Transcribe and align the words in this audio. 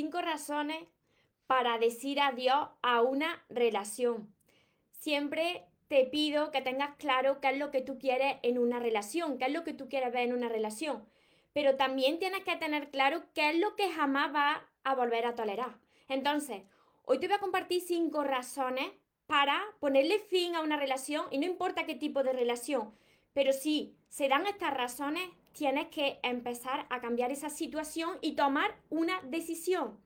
Cinco 0.00 0.22
razones 0.22 0.86
para 1.48 1.76
decir 1.76 2.20
adiós 2.20 2.68
a 2.82 3.02
una 3.02 3.44
relación. 3.48 4.32
Siempre 4.92 5.66
te 5.88 6.04
pido 6.04 6.52
que 6.52 6.62
tengas 6.62 6.94
claro 6.98 7.40
qué 7.40 7.48
es 7.48 7.58
lo 7.58 7.72
que 7.72 7.80
tú 7.80 7.98
quieres 7.98 8.36
en 8.44 8.58
una 8.58 8.78
relación, 8.78 9.38
qué 9.38 9.46
es 9.46 9.52
lo 9.52 9.64
que 9.64 9.72
tú 9.72 9.88
quieres 9.88 10.12
ver 10.12 10.28
en 10.28 10.34
una 10.34 10.48
relación. 10.48 11.04
Pero 11.52 11.74
también 11.74 12.20
tienes 12.20 12.44
que 12.44 12.54
tener 12.54 12.90
claro 12.90 13.24
qué 13.34 13.50
es 13.50 13.58
lo 13.58 13.74
que 13.74 13.90
jamás 13.90 14.32
vas 14.32 14.60
a 14.84 14.94
volver 14.94 15.26
a 15.26 15.34
tolerar. 15.34 15.80
Entonces, 16.06 16.62
hoy 17.02 17.18
te 17.18 17.26
voy 17.26 17.34
a 17.34 17.40
compartir 17.40 17.80
cinco 17.80 18.22
razones 18.22 18.92
para 19.26 19.60
ponerle 19.80 20.20
fin 20.20 20.54
a 20.54 20.62
una 20.62 20.76
relación 20.76 21.26
y 21.32 21.38
no 21.38 21.46
importa 21.46 21.86
qué 21.86 21.96
tipo 21.96 22.22
de 22.22 22.32
relación, 22.32 22.94
pero 23.32 23.52
si 23.52 23.96
se 24.08 24.28
dan 24.28 24.46
estas 24.46 24.72
razones, 24.74 25.28
tienes 25.58 25.88
que 25.88 26.20
empezar 26.22 26.86
a 26.88 27.00
cambiar 27.00 27.32
esa 27.32 27.50
situación 27.50 28.18
y 28.20 28.36
tomar 28.36 28.76
una 28.90 29.20
decisión. 29.22 29.98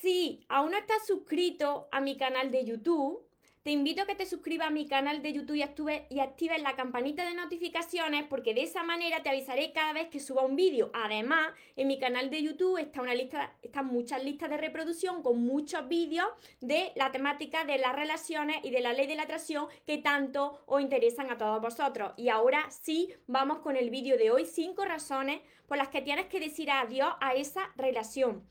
Si 0.00 0.44
aún 0.48 0.72
no 0.72 0.78
estás 0.78 1.06
suscrito 1.06 1.88
a 1.92 2.00
mi 2.00 2.16
canal 2.16 2.50
de 2.50 2.64
YouTube, 2.64 3.25
te 3.66 3.72
invito 3.72 4.02
a 4.02 4.06
que 4.06 4.14
te 4.14 4.26
suscribas 4.26 4.68
a 4.68 4.70
mi 4.70 4.86
canal 4.86 5.22
de 5.22 5.32
YouTube 5.32 5.56
y, 6.08 6.20
actives 6.20 6.62
la 6.62 6.76
campanita 6.76 7.24
de 7.24 7.34
notificaciones 7.34 8.24
porque 8.30 8.54
de 8.54 8.62
esa 8.62 8.84
manera 8.84 9.24
te 9.24 9.28
avisaré 9.28 9.72
cada 9.72 9.92
vez 9.92 10.06
que 10.06 10.20
suba 10.20 10.44
un 10.44 10.54
vídeo. 10.54 10.92
Además, 10.94 11.48
en 11.74 11.88
mi 11.88 11.98
canal 11.98 12.30
de 12.30 12.44
YouTube 12.44 12.78
está 12.78 13.02
una 13.02 13.12
lista, 13.12 13.56
están 13.62 13.86
muchas 13.86 14.22
listas 14.22 14.50
de 14.50 14.56
reproducción 14.56 15.20
con 15.20 15.42
muchos 15.42 15.88
vídeos 15.88 16.28
de 16.60 16.92
la 16.94 17.10
temática 17.10 17.64
de 17.64 17.78
las 17.78 17.96
relaciones 17.96 18.58
y 18.62 18.70
de 18.70 18.78
la 18.78 18.92
ley 18.92 19.08
de 19.08 19.16
la 19.16 19.24
atracción 19.24 19.66
que 19.84 19.98
tanto 19.98 20.62
os 20.66 20.80
interesan 20.80 21.28
a 21.32 21.36
todos 21.36 21.60
vosotros. 21.60 22.12
Y 22.16 22.28
ahora 22.28 22.70
sí, 22.70 23.12
vamos 23.26 23.58
con 23.58 23.74
el 23.74 23.90
vídeo 23.90 24.16
de 24.16 24.30
hoy, 24.30 24.46
cinco 24.46 24.84
razones 24.84 25.40
por 25.66 25.76
las 25.76 25.88
que 25.88 26.02
tienes 26.02 26.26
que 26.26 26.38
decir 26.38 26.70
adiós 26.70 27.14
a 27.20 27.34
esa 27.34 27.72
relación. 27.74 28.44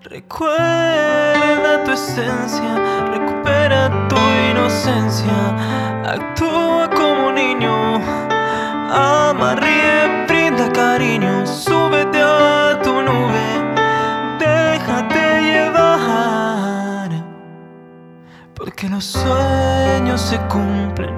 Recuerda 0.00 1.84
tu 1.84 1.92
esencia, 1.92 3.10
recupera 3.12 4.03
inocencia, 4.74 5.54
actúa 6.04 6.90
como 6.90 7.30
niño, 7.30 8.00
ama, 8.90 9.54
ríe, 9.54 10.26
brinda 10.26 10.68
cariño, 10.72 11.46
súbete 11.46 12.20
a 12.20 12.80
tu 12.82 13.00
nube, 13.00 13.44
déjate 14.40 15.42
llevar, 15.42 17.10
porque 18.54 18.88
los 18.88 19.04
sueños 19.04 20.20
se 20.20 20.38
cumplen, 20.48 21.14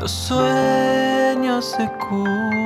los 0.00 0.10
sueños 0.10 1.64
se 1.64 1.88
cumplen. 2.08 2.56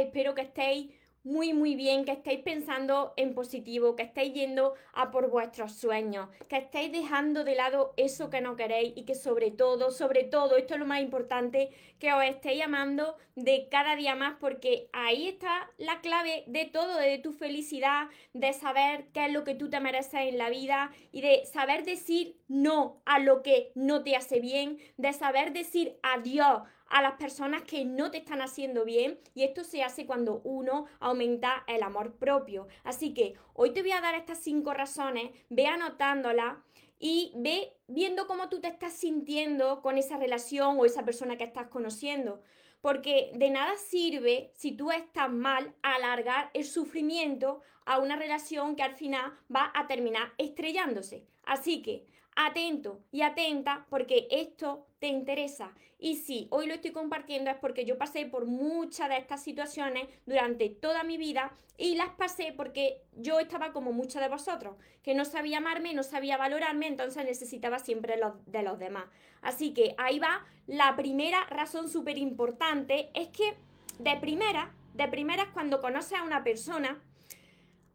Espero 0.00 0.34
que 0.34 0.42
estéis 0.42 0.90
muy 1.22 1.52
muy 1.52 1.74
bien, 1.74 2.04
que 2.04 2.12
estéis 2.12 2.40
pensando 2.40 3.12
en 3.16 3.34
positivo, 3.34 3.94
que 3.94 4.02
estéis 4.02 4.32
yendo 4.32 4.74
a 4.94 5.10
por 5.10 5.30
vuestros 5.30 5.72
sueños, 5.72 6.28
que 6.48 6.56
estéis 6.56 6.92
dejando 6.92 7.44
de 7.44 7.54
lado 7.54 7.92
eso 7.96 8.30
que 8.30 8.40
no 8.40 8.56
queréis 8.56 8.94
y 8.96 9.04
que 9.04 9.14
sobre 9.14 9.50
todo, 9.50 9.90
sobre 9.90 10.24
todo, 10.24 10.56
esto 10.56 10.74
es 10.74 10.80
lo 10.80 10.86
más 10.86 11.00
importante, 11.00 11.70
que 11.98 12.12
os 12.12 12.24
estéis 12.24 12.62
amando 12.62 13.16
de 13.36 13.68
cada 13.70 13.96
día 13.96 14.14
más 14.14 14.36
porque 14.40 14.88
ahí 14.92 15.28
está 15.28 15.70
la 15.76 16.00
clave 16.00 16.44
de 16.46 16.64
todo, 16.64 16.96
de 16.96 17.18
tu 17.18 17.32
felicidad, 17.32 18.08
de 18.32 18.52
saber 18.52 19.06
qué 19.12 19.26
es 19.26 19.32
lo 19.32 19.44
que 19.44 19.54
tú 19.54 19.68
te 19.68 19.80
mereces 19.80 20.28
en 20.28 20.38
la 20.38 20.48
vida 20.48 20.90
y 21.12 21.20
de 21.20 21.44
saber 21.44 21.84
decir 21.84 22.36
no 22.48 23.02
a 23.04 23.18
lo 23.18 23.42
que 23.42 23.72
no 23.74 24.02
te 24.02 24.16
hace 24.16 24.40
bien, 24.40 24.78
de 24.96 25.12
saber 25.12 25.52
decir 25.52 25.98
adiós 26.02 26.62
a 26.90 27.00
las 27.00 27.14
personas 27.14 27.62
que 27.62 27.84
no 27.84 28.10
te 28.10 28.18
están 28.18 28.42
haciendo 28.42 28.84
bien 28.84 29.18
y 29.34 29.44
esto 29.44 29.64
se 29.64 29.82
hace 29.82 30.06
cuando 30.06 30.42
uno 30.44 30.86
aumenta 30.98 31.64
el 31.66 31.82
amor 31.82 32.16
propio. 32.16 32.66
Así 32.84 33.14
que 33.14 33.34
hoy 33.54 33.72
te 33.72 33.82
voy 33.82 33.92
a 33.92 34.00
dar 34.00 34.14
estas 34.14 34.38
cinco 34.38 34.74
razones, 34.74 35.30
ve 35.48 35.66
anotándolas 35.66 36.58
y 36.98 37.32
ve 37.36 37.72
viendo 37.86 38.26
cómo 38.26 38.48
tú 38.48 38.60
te 38.60 38.68
estás 38.68 38.92
sintiendo 38.92 39.80
con 39.80 39.96
esa 39.96 40.18
relación 40.18 40.78
o 40.78 40.84
esa 40.84 41.04
persona 41.04 41.38
que 41.38 41.44
estás 41.44 41.68
conociendo. 41.68 42.42
Porque 42.82 43.30
de 43.34 43.50
nada 43.50 43.76
sirve 43.76 44.50
si 44.54 44.72
tú 44.72 44.90
estás 44.90 45.30
mal 45.30 45.74
alargar 45.82 46.50
el 46.54 46.64
sufrimiento 46.64 47.60
a 47.84 47.98
una 47.98 48.16
relación 48.16 48.74
que 48.74 48.82
al 48.82 48.94
final 48.94 49.32
va 49.54 49.70
a 49.74 49.86
terminar 49.86 50.32
estrellándose. 50.38 51.26
Así 51.44 51.82
que 51.82 52.06
atento 52.46 53.00
y 53.10 53.22
atenta 53.22 53.86
porque 53.90 54.28
esto 54.30 54.86
te 54.98 55.08
interesa. 55.08 55.74
Y 55.98 56.16
si 56.16 56.48
hoy 56.50 56.66
lo 56.66 56.74
estoy 56.74 56.92
compartiendo 56.92 57.50
es 57.50 57.56
porque 57.56 57.84
yo 57.84 57.98
pasé 57.98 58.24
por 58.26 58.46
muchas 58.46 59.08
de 59.08 59.18
estas 59.18 59.42
situaciones 59.42 60.08
durante 60.24 60.70
toda 60.70 61.02
mi 61.04 61.18
vida 61.18 61.52
y 61.76 61.94
las 61.94 62.10
pasé 62.10 62.52
porque 62.56 63.02
yo 63.16 63.40
estaba 63.40 63.72
como 63.72 63.92
muchos 63.92 64.20
de 64.20 64.28
vosotros, 64.28 64.76
que 65.02 65.14
no 65.14 65.24
sabía 65.24 65.58
amarme, 65.58 65.94
no 65.94 66.02
sabía 66.02 66.36
valorarme, 66.36 66.86
entonces 66.86 67.24
necesitaba 67.24 67.78
siempre 67.78 68.18
los, 68.18 68.32
de 68.46 68.62
los 68.62 68.78
demás. 68.78 69.04
Así 69.42 69.72
que 69.72 69.94
ahí 69.98 70.18
va 70.18 70.44
la 70.66 70.94
primera 70.96 71.44
razón 71.46 71.88
súper 71.88 72.18
importante, 72.18 73.10
es 73.14 73.28
que 73.28 73.54
de 73.98 74.16
primera, 74.16 74.74
de 74.94 75.08
primera 75.08 75.44
es 75.44 75.48
cuando 75.50 75.80
conoces 75.80 76.18
a 76.18 76.22
una 76.22 76.44
persona, 76.44 77.02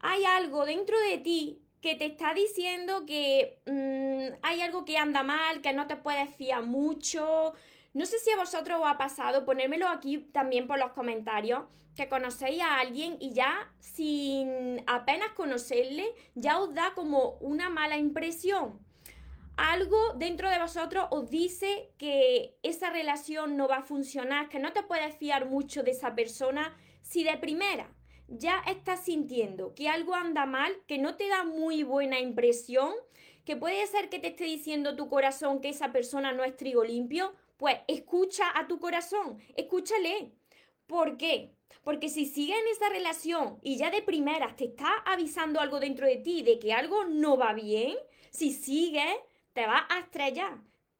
hay 0.00 0.24
algo 0.24 0.66
dentro 0.66 0.98
de 1.00 1.18
ti 1.18 1.62
que 1.86 1.94
te 1.94 2.06
está 2.06 2.34
diciendo 2.34 3.06
que 3.06 3.60
mm, 3.64 4.38
hay 4.42 4.60
algo 4.60 4.84
que 4.84 4.98
anda 4.98 5.22
mal, 5.22 5.62
que 5.62 5.72
no 5.72 5.86
te 5.86 5.94
puedes 5.94 6.34
fiar 6.34 6.64
mucho. 6.64 7.52
No 7.94 8.06
sé 8.06 8.18
si 8.18 8.32
a 8.32 8.36
vosotros 8.36 8.80
os 8.80 8.88
ha 8.88 8.98
pasado, 8.98 9.44
ponérmelo 9.44 9.86
aquí 9.86 10.18
también 10.18 10.66
por 10.66 10.80
los 10.80 10.90
comentarios, 10.90 11.62
que 11.94 12.08
conocéis 12.08 12.60
a 12.60 12.80
alguien 12.80 13.18
y 13.20 13.34
ya 13.34 13.72
sin 13.78 14.82
apenas 14.88 15.30
conocerle, 15.36 16.12
ya 16.34 16.58
os 16.58 16.74
da 16.74 16.92
como 16.96 17.38
una 17.40 17.70
mala 17.70 17.96
impresión. 17.96 18.80
Algo 19.56 20.14
dentro 20.16 20.50
de 20.50 20.58
vosotros 20.58 21.06
os 21.12 21.30
dice 21.30 21.92
que 21.98 22.58
esa 22.64 22.90
relación 22.90 23.56
no 23.56 23.68
va 23.68 23.76
a 23.76 23.82
funcionar, 23.82 24.48
que 24.48 24.58
no 24.58 24.72
te 24.72 24.82
puedes 24.82 25.16
fiar 25.18 25.46
mucho 25.46 25.84
de 25.84 25.92
esa 25.92 26.16
persona 26.16 26.76
si 27.00 27.22
de 27.22 27.36
primera 27.36 27.95
ya 28.28 28.62
estás 28.66 29.04
sintiendo 29.04 29.74
que 29.74 29.88
algo 29.88 30.14
anda 30.14 30.46
mal, 30.46 30.72
que 30.86 30.98
no 30.98 31.16
te 31.16 31.28
da 31.28 31.44
muy 31.44 31.82
buena 31.82 32.20
impresión, 32.20 32.92
que 33.44 33.56
puede 33.56 33.86
ser 33.86 34.08
que 34.08 34.18
te 34.18 34.28
esté 34.28 34.44
diciendo 34.44 34.96
tu 34.96 35.08
corazón 35.08 35.60
que 35.60 35.68
esa 35.68 35.92
persona 35.92 36.32
no 36.32 36.44
es 36.44 36.56
trigo 36.56 36.84
limpio, 36.84 37.34
pues 37.56 37.78
escucha 37.86 38.44
a 38.58 38.66
tu 38.66 38.78
corazón, 38.78 39.38
escúchale. 39.56 40.32
¿Por 40.86 41.16
qué? 41.16 41.52
Porque 41.82 42.08
si 42.08 42.26
sigues 42.26 42.58
en 42.58 42.68
esa 42.68 42.88
relación 42.88 43.58
y 43.62 43.76
ya 43.76 43.90
de 43.90 44.02
primeras 44.02 44.56
te 44.56 44.64
está 44.64 44.92
avisando 45.04 45.60
algo 45.60 45.80
dentro 45.80 46.06
de 46.06 46.16
ti 46.16 46.42
de 46.42 46.58
que 46.58 46.72
algo 46.72 47.04
no 47.04 47.36
va 47.36 47.52
bien, 47.54 47.96
si 48.30 48.52
sigues, 48.52 49.16
te 49.52 49.66
vas 49.66 49.84
a 49.88 50.00
estrellar. 50.00 50.58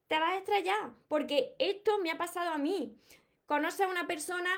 Te 0.08 0.18
vas 0.18 0.34
a 0.34 0.38
estrellar. 0.38 0.94
Porque 1.08 1.54
esto 1.58 1.98
me 1.98 2.10
ha 2.10 2.18
pasado 2.18 2.50
a 2.50 2.58
mí. 2.58 2.96
Conoces 3.46 3.82
a 3.82 3.88
una 3.88 4.06
persona 4.06 4.48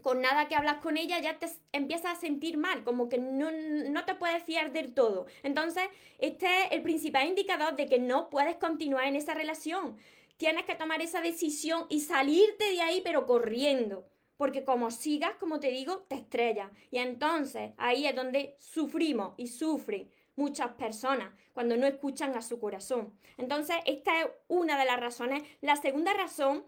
con 0.00 0.20
nada 0.20 0.48
que 0.48 0.54
hablas 0.54 0.76
con 0.78 0.96
ella 0.96 1.18
ya 1.20 1.38
te 1.38 1.48
empiezas 1.72 2.16
a 2.16 2.20
sentir 2.20 2.56
mal, 2.56 2.84
como 2.84 3.08
que 3.08 3.18
no, 3.18 4.04
te 4.04 4.14
puedes 4.14 4.42
fiar 4.42 4.72
del 4.72 4.94
todo. 4.94 5.26
Entonces, 5.42 5.84
este 6.18 6.46
es 6.46 6.72
el 6.72 6.82
principal 6.82 7.28
indicador 7.28 7.76
de 7.76 7.86
que 7.86 7.98
no 7.98 8.30
puedes 8.30 8.56
continuar 8.56 9.04
en 9.04 9.16
esa 9.16 9.34
relación. 9.34 9.96
Tienes 10.36 10.64
que 10.64 10.74
tomar 10.74 11.02
esa 11.02 11.20
decisión 11.20 11.86
y 11.88 12.00
salirte 12.00 12.70
de 12.70 12.80
ahí, 12.80 13.00
pero 13.02 13.26
corriendo. 13.26 14.06
Porque 14.36 14.64
como 14.64 14.90
sigas, 14.90 15.34
como 15.36 15.60
te 15.60 15.70
digo, 15.70 16.06
te 16.08 16.14
estrellas. 16.14 16.70
Y 16.90 16.98
entonces 16.98 17.72
ahí 17.76 18.06
es 18.06 18.16
donde 18.16 18.56
sufrimos 18.58 19.34
y 19.36 19.48
sufren 19.48 20.10
muchas 20.36 20.72
personas 20.72 21.34
cuando 21.52 21.76
no 21.76 21.86
escuchan 21.86 22.34
a 22.34 22.42
su 22.42 22.58
corazón. 22.58 23.12
Entonces, 23.36 23.76
esta 23.84 24.22
es 24.22 24.28
una 24.48 24.78
de 24.78 24.86
las 24.86 24.98
razones. 24.98 25.42
La 25.60 25.76
segunda 25.76 26.14
razón 26.14 26.64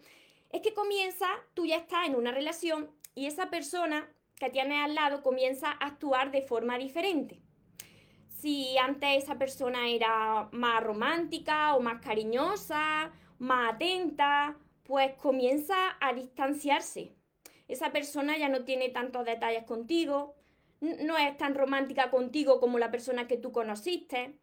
es 0.53 0.61
que 0.61 0.75
comienza, 0.75 1.27
tú 1.55 1.67
ya 1.67 1.77
estás 1.77 2.07
en 2.07 2.15
una 2.15 2.31
relación 2.31 2.91
y 3.15 3.27
esa 3.27 3.51
persona 3.51 4.09
que 4.39 4.51
tiene 4.51 4.83
al 4.83 4.95
lado 4.95 5.23
comienza 5.23 5.71
a 5.71 5.87
actuar 5.87 6.31
de 6.31 6.43
forma 6.43 6.79
diferente. 6.79 7.41
Si 8.29 8.77
antes 8.77 9.23
esa 9.23 9.39
persona 9.39 9.89
era 9.89 10.49
más 10.53 10.83
romántica 10.83 11.75
o 11.75 11.81
más 11.81 12.03
cariñosa, 12.03 13.13
más 13.39 13.75
atenta, 13.75 14.57
pues 14.83 15.15
comienza 15.15 15.97
a 16.01 16.13
distanciarse. 16.13 17.15
Esa 17.69 17.93
persona 17.93 18.37
ya 18.37 18.49
no 18.49 18.65
tiene 18.65 18.89
tantos 18.89 19.25
detalles 19.25 19.65
contigo, 19.65 20.35
no 20.81 21.17
es 21.17 21.37
tan 21.39 21.55
romántica 21.55 22.11
contigo 22.11 22.61
como 22.61 22.79
la 22.79 22.91
persona 22.91 23.29
que 23.29 23.37
tú 23.37 23.53
conociste, 23.53 24.37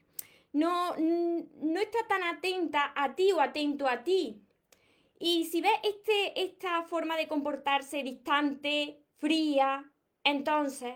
no, 0.54 0.96
no 0.98 1.80
está 1.80 2.00
tan 2.08 2.24
atenta 2.24 2.94
a 2.96 3.16
ti 3.16 3.32
o 3.34 3.42
atento 3.42 3.88
a 3.88 4.04
ti. 4.04 4.42
Y 5.20 5.46
si 5.46 5.60
ves 5.60 5.74
este, 5.84 6.42
esta 6.42 6.84
forma 6.84 7.18
de 7.18 7.28
comportarse 7.28 8.04
distante, 8.04 9.04
fría, 9.18 9.92
entonces 10.24 10.96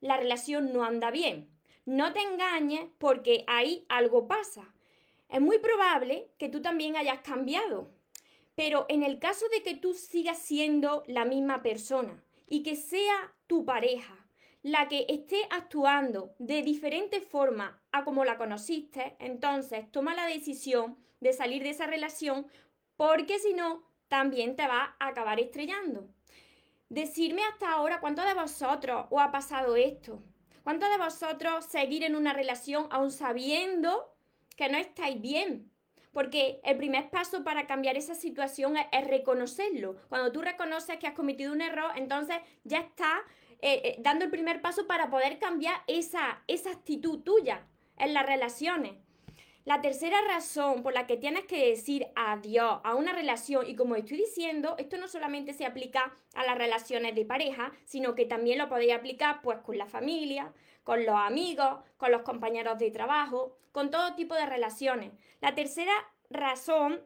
la 0.00 0.16
relación 0.16 0.72
no 0.72 0.84
anda 0.84 1.10
bien. 1.10 1.50
No 1.84 2.12
te 2.12 2.20
engañes 2.20 2.88
porque 2.98 3.44
ahí 3.48 3.84
algo 3.88 4.28
pasa. 4.28 4.72
Es 5.28 5.40
muy 5.40 5.58
probable 5.58 6.30
que 6.38 6.48
tú 6.48 6.62
también 6.62 6.96
hayas 6.96 7.20
cambiado. 7.20 7.90
Pero 8.54 8.86
en 8.88 9.02
el 9.02 9.18
caso 9.18 9.48
de 9.48 9.62
que 9.62 9.74
tú 9.74 9.94
sigas 9.94 10.38
siendo 10.38 11.02
la 11.06 11.24
misma 11.24 11.62
persona 11.62 12.22
y 12.48 12.62
que 12.62 12.76
sea 12.76 13.34
tu 13.48 13.64
pareja 13.64 14.22
la 14.62 14.86
que 14.86 15.06
esté 15.08 15.38
actuando 15.50 16.34
de 16.38 16.62
diferente 16.62 17.20
forma 17.20 17.82
a 17.90 18.04
como 18.04 18.24
la 18.24 18.38
conociste, 18.38 19.16
entonces 19.18 19.90
toma 19.90 20.14
la 20.14 20.26
decisión 20.26 20.96
de 21.20 21.32
salir 21.32 21.64
de 21.64 21.70
esa 21.70 21.86
relación 21.86 22.46
porque 22.96 23.38
si 23.38 23.54
no, 23.54 23.82
también 24.08 24.56
te 24.56 24.66
va 24.66 24.96
a 24.98 25.08
acabar 25.08 25.40
estrellando. 25.40 26.08
Decirme 26.88 27.42
hasta 27.44 27.72
ahora 27.72 28.00
cuánto 28.00 28.22
de 28.22 28.34
vosotros 28.34 29.06
os 29.10 29.20
ha 29.20 29.32
pasado 29.32 29.76
esto. 29.76 30.22
¿Cuántos 30.62 30.90
de 30.90 30.98
vosotros 30.98 31.64
seguir 31.64 32.04
en 32.04 32.14
una 32.14 32.32
relación 32.32 32.86
aún 32.90 33.10
sabiendo 33.10 34.14
que 34.56 34.68
no 34.68 34.78
estáis 34.78 35.20
bien? 35.20 35.72
Porque 36.12 36.60
el 36.62 36.76
primer 36.76 37.10
paso 37.10 37.42
para 37.42 37.66
cambiar 37.66 37.96
esa 37.96 38.14
situación 38.14 38.76
es, 38.76 39.06
reconocerlo. 39.06 39.96
Cuando 40.08 40.30
tú 40.30 40.42
reconoces 40.42 40.98
que 40.98 41.06
has 41.06 41.14
cometido 41.14 41.52
un 41.52 41.62
error, 41.62 41.90
entonces 41.96 42.36
ya 42.64 42.80
estás 42.80 43.20
eh, 43.60 43.80
eh, 43.82 43.96
dando 44.00 44.26
el 44.26 44.30
primer 44.30 44.60
paso 44.60 44.86
para 44.86 45.08
poder 45.08 45.38
cambiar 45.38 45.82
esa, 45.86 46.42
esa 46.46 46.70
actitud 46.70 47.20
tuya 47.20 47.66
en 47.96 48.12
las 48.12 48.26
relaciones. 48.26 48.92
La 49.64 49.80
tercera 49.80 50.20
razón 50.22 50.82
por 50.82 50.92
la 50.92 51.06
que 51.06 51.16
tienes 51.16 51.44
que 51.44 51.68
decir 51.68 52.08
adiós 52.16 52.80
a 52.82 52.96
una 52.96 53.12
relación, 53.12 53.64
y 53.68 53.76
como 53.76 53.94
estoy 53.94 54.16
diciendo, 54.16 54.74
esto 54.76 54.96
no 54.96 55.06
solamente 55.06 55.52
se 55.52 55.64
aplica 55.64 56.16
a 56.34 56.44
las 56.44 56.58
relaciones 56.58 57.14
de 57.14 57.24
pareja, 57.24 57.72
sino 57.84 58.16
que 58.16 58.24
también 58.24 58.58
lo 58.58 58.68
podéis 58.68 58.94
aplicar 58.94 59.40
pues 59.40 59.58
con 59.58 59.78
la 59.78 59.86
familia, 59.86 60.52
con 60.82 61.06
los 61.06 61.14
amigos, 61.14 61.78
con 61.96 62.10
los 62.10 62.22
compañeros 62.22 62.76
de 62.78 62.90
trabajo, 62.90 63.56
con 63.70 63.92
todo 63.92 64.16
tipo 64.16 64.34
de 64.34 64.46
relaciones. 64.46 65.12
La 65.40 65.54
tercera 65.54 65.92
razón 66.28 67.00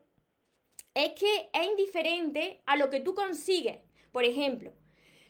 es 0.94 1.12
que 1.12 1.50
es 1.52 1.66
indiferente 1.66 2.62
a 2.64 2.78
lo 2.78 2.88
que 2.88 3.00
tú 3.00 3.14
consigues. 3.14 3.80
Por 4.12 4.24
ejemplo, 4.24 4.72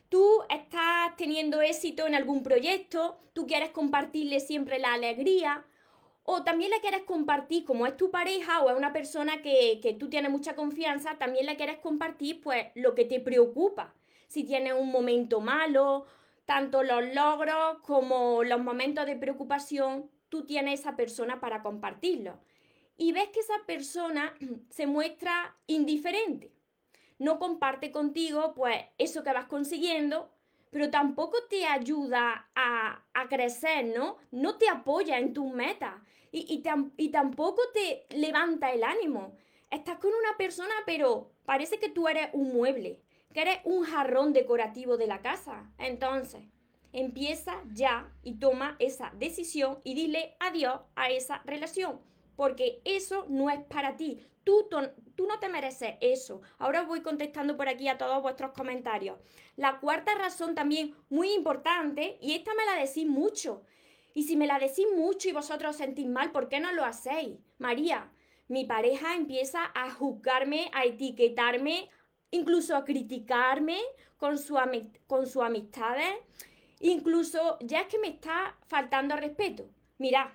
tú 0.08 0.44
estás 0.49 1.17
teniendo 1.17 1.61
éxito 1.61 2.06
en 2.06 2.14
algún 2.14 2.44
proyecto, 2.44 3.19
tú 3.32 3.49
quieres 3.49 3.70
compartirle 3.70 4.38
siempre 4.38 4.79
la 4.79 4.94
alegría, 4.94 5.67
o 6.28 6.43
también 6.43 6.70
le 6.73 6.81
quieres 6.81 7.05
compartir, 7.05 7.64
como 7.64 7.87
es 7.87 7.96
tu 7.96 8.11
pareja 8.11 8.61
o 8.61 8.69
es 8.69 8.76
una 8.76 8.93
persona 8.93 9.43
que, 9.43 9.78
que 9.81 9.94
tú 9.94 10.11
tienes 10.11 10.31
mucha 10.31 10.56
confianza, 10.56 11.17
también 11.19 11.46
le 11.46 11.56
quieres 11.56 11.78
compartir 11.78 12.40
pues 12.40 12.67
lo 12.75 12.96
que 12.96 13.05
te 13.05 13.20
preocupa. 13.20 13.94
Si 14.26 14.43
tienes 14.43 14.75
un 14.75 14.90
momento 14.90 15.40
malo, 15.40 16.05
tanto 16.44 16.82
los 16.82 17.14
logros 17.14 17.78
como 17.82 18.43
los 18.43 18.61
momentos 18.61 19.06
de 19.06 19.14
preocupación, 19.14 20.11
tú 20.28 20.44
tienes 20.44 20.81
esa 20.81 20.96
persona 20.96 21.38
para 21.38 21.62
compartirlo. 21.62 22.40
Y 22.99 23.12
ves 23.12 23.29
que 23.29 23.40
esa 23.40 23.64
persona 23.64 24.34
se 24.70 24.88
muestra 24.88 25.55
indiferente. 25.69 26.52
No 27.20 27.38
comparte 27.38 27.93
contigo 27.93 28.52
pues 28.52 28.76
eso 28.99 29.22
que 29.22 29.32
vas 29.32 29.46
consiguiendo, 29.46 30.29
pero 30.70 30.90
tampoco 30.90 31.38
te 31.49 31.67
ayuda 31.67 32.50
a, 32.56 33.05
a 33.14 33.29
crecer, 33.29 33.87
¿no? 33.96 34.17
No 34.32 34.58
te 34.58 34.69
apoya 34.69 35.19
en 35.19 35.32
tus 35.32 35.52
metas 35.52 35.94
y, 36.37 37.09
tampoco 37.11 37.62
te 37.73 38.06
levanta 38.11 38.73
el 38.73 38.85
ánimo. 38.85 39.37
Estás 39.71 39.99
con 39.99 40.11
una 40.11 40.37
persona, 40.37 40.75
pero 40.85 41.31
parece 41.44 41.79
que 41.79 41.88
tú 41.88 42.09
eres 42.09 42.29
un 42.33 42.53
mueble, 42.53 43.00
que 43.33 43.43
eres 43.43 43.59
un 43.65 43.85
jarrón 43.85 44.33
decorativo 44.33 44.97
de 44.97 45.06
la 45.06 45.23
casa. 45.23 45.71
Entonces, 45.79 46.43
empieza 46.93 47.62
ya 47.73 48.12
y 48.23 48.35
toma 48.35 48.77
esa 48.79 49.12
decisión 49.19 49.79
y 49.85 49.94
dile 49.94 50.37
adiós 50.41 50.81
a 50.94 51.11
esa 51.11 51.43
relación, 51.44 52.00
porque 52.37 52.81
eso 52.85 53.27
no 53.29 53.50
es 53.50 53.62
para 53.65 53.97
ti. 53.97 54.25
Tú, 54.44 54.69
tú, 54.71 55.27
no 55.27 55.41
te 55.41 55.49
mereces 55.49 55.97
eso. 56.00 56.41
Ahora 56.59 56.82
voy 56.82 57.00
contestando 57.00 57.56
por 57.56 57.69
aquí 57.69 57.89
a 57.89 57.99
todos 57.99 58.23
vuestros 58.23 58.53
comentarios. 58.53 59.19
La 59.56 59.81
cuarta 59.81 60.15
razón 60.15 60.55
también 60.55 60.94
muy 61.09 61.32
importante, 61.32 62.17
y 62.21 62.35
esta 62.35 62.55
me 62.55 62.65
la 62.65 62.81
decís 62.81 63.06
mucho, 63.06 63.62
y 64.17 64.23
si 64.23 64.35
me 64.35 64.47
la 64.47 64.59
decís 64.59 64.87
mucho 64.97 65.29
y 65.29 65.33
vosotros 65.33 65.77
sentís 65.77 66.07
mal, 66.07 66.33
¿por 66.33 66.49
qué 66.49 66.59
no 66.59 66.73
lo 66.73 66.87
hacéis? 66.87 67.37
María, 67.59 68.11
mi 68.49 68.65
pareja 68.65 69.15
empieza 69.15 69.71
a 69.75 69.91
juzgarme, 69.91 70.71
a 70.73 70.87
etiquetarme, 70.87 71.91
incluso 72.31 72.75
a 72.77 72.87
criticarme 72.87 73.79
con, 74.17 74.39
su 74.39 74.57
con 75.07 75.27
sus 75.27 75.43
amistades. 75.43 76.15
Incluso 76.81 77.59
ya 77.61 77.83
es 77.83 77.89
que 77.89 77.99
me 77.99 78.09
está 78.09 78.57
faltando 78.69 79.17
respeto. 79.17 79.69
Mirad, 79.99 80.29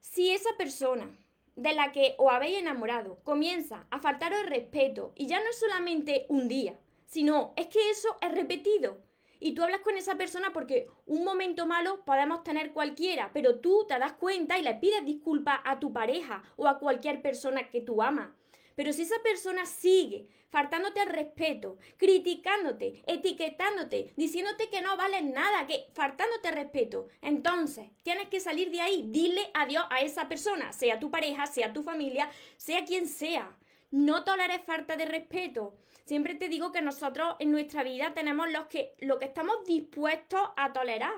si 0.00 0.32
esa 0.32 0.50
persona 0.58 1.08
de 1.54 1.74
la 1.74 1.92
que 1.92 2.16
os 2.18 2.32
habéis 2.32 2.58
enamorado 2.58 3.20
comienza 3.22 3.86
a 3.92 4.00
faltaros 4.00 4.44
respeto 4.46 5.12
y 5.14 5.28
ya 5.28 5.38
no 5.38 5.48
es 5.50 5.60
solamente 5.60 6.26
un 6.30 6.48
día, 6.48 6.76
sino 7.06 7.52
es 7.54 7.68
que 7.68 7.90
eso 7.90 8.16
es 8.20 8.32
repetido 8.32 8.98
y 9.40 9.52
tú 9.52 9.62
hablas 9.62 9.80
con 9.80 9.96
esa 9.96 10.16
persona 10.16 10.52
porque 10.52 10.88
un 11.06 11.24
momento 11.24 11.66
malo 11.66 12.04
podemos 12.04 12.42
tener 12.44 12.72
cualquiera, 12.72 13.30
pero 13.32 13.60
tú 13.60 13.86
te 13.88 13.98
das 13.98 14.14
cuenta 14.14 14.58
y 14.58 14.62
le 14.62 14.74
pides 14.74 15.04
disculpas 15.04 15.60
a 15.64 15.78
tu 15.78 15.92
pareja 15.92 16.42
o 16.56 16.66
a 16.66 16.78
cualquier 16.78 17.22
persona 17.22 17.68
que 17.68 17.80
tú 17.80 18.02
amas. 18.02 18.30
Pero 18.74 18.92
si 18.92 19.02
esa 19.02 19.20
persona 19.24 19.66
sigue 19.66 20.28
faltándote 20.50 21.00
al 21.00 21.08
respeto, 21.08 21.78
criticándote, 21.96 23.02
etiquetándote, 23.06 24.12
diciéndote 24.16 24.70
que 24.70 24.80
no 24.80 24.96
vales 24.96 25.24
nada, 25.24 25.66
que 25.66 25.88
faltándote 25.94 26.52
respeto, 26.52 27.08
entonces 27.20 27.90
tienes 28.02 28.28
que 28.28 28.38
salir 28.38 28.70
de 28.70 28.80
ahí, 28.80 29.04
dile 29.08 29.50
adiós 29.54 29.84
a 29.90 30.00
esa 30.00 30.28
persona, 30.28 30.72
sea 30.72 31.00
tu 31.00 31.10
pareja, 31.10 31.46
sea 31.46 31.72
tu 31.72 31.82
familia, 31.82 32.30
sea 32.56 32.84
quien 32.84 33.08
sea. 33.08 33.56
No 33.90 34.22
toleres 34.22 34.62
falta 34.64 34.96
de 34.96 35.06
respeto. 35.06 35.74
Siempre 36.08 36.34
te 36.34 36.48
digo 36.48 36.72
que 36.72 36.80
nosotros 36.80 37.36
en 37.38 37.52
nuestra 37.52 37.82
vida 37.82 38.14
tenemos 38.14 38.50
los 38.50 38.64
que, 38.68 38.94
lo 39.00 39.18
que 39.18 39.26
estamos 39.26 39.62
dispuestos 39.66 40.40
a 40.56 40.72
tolerar. 40.72 41.12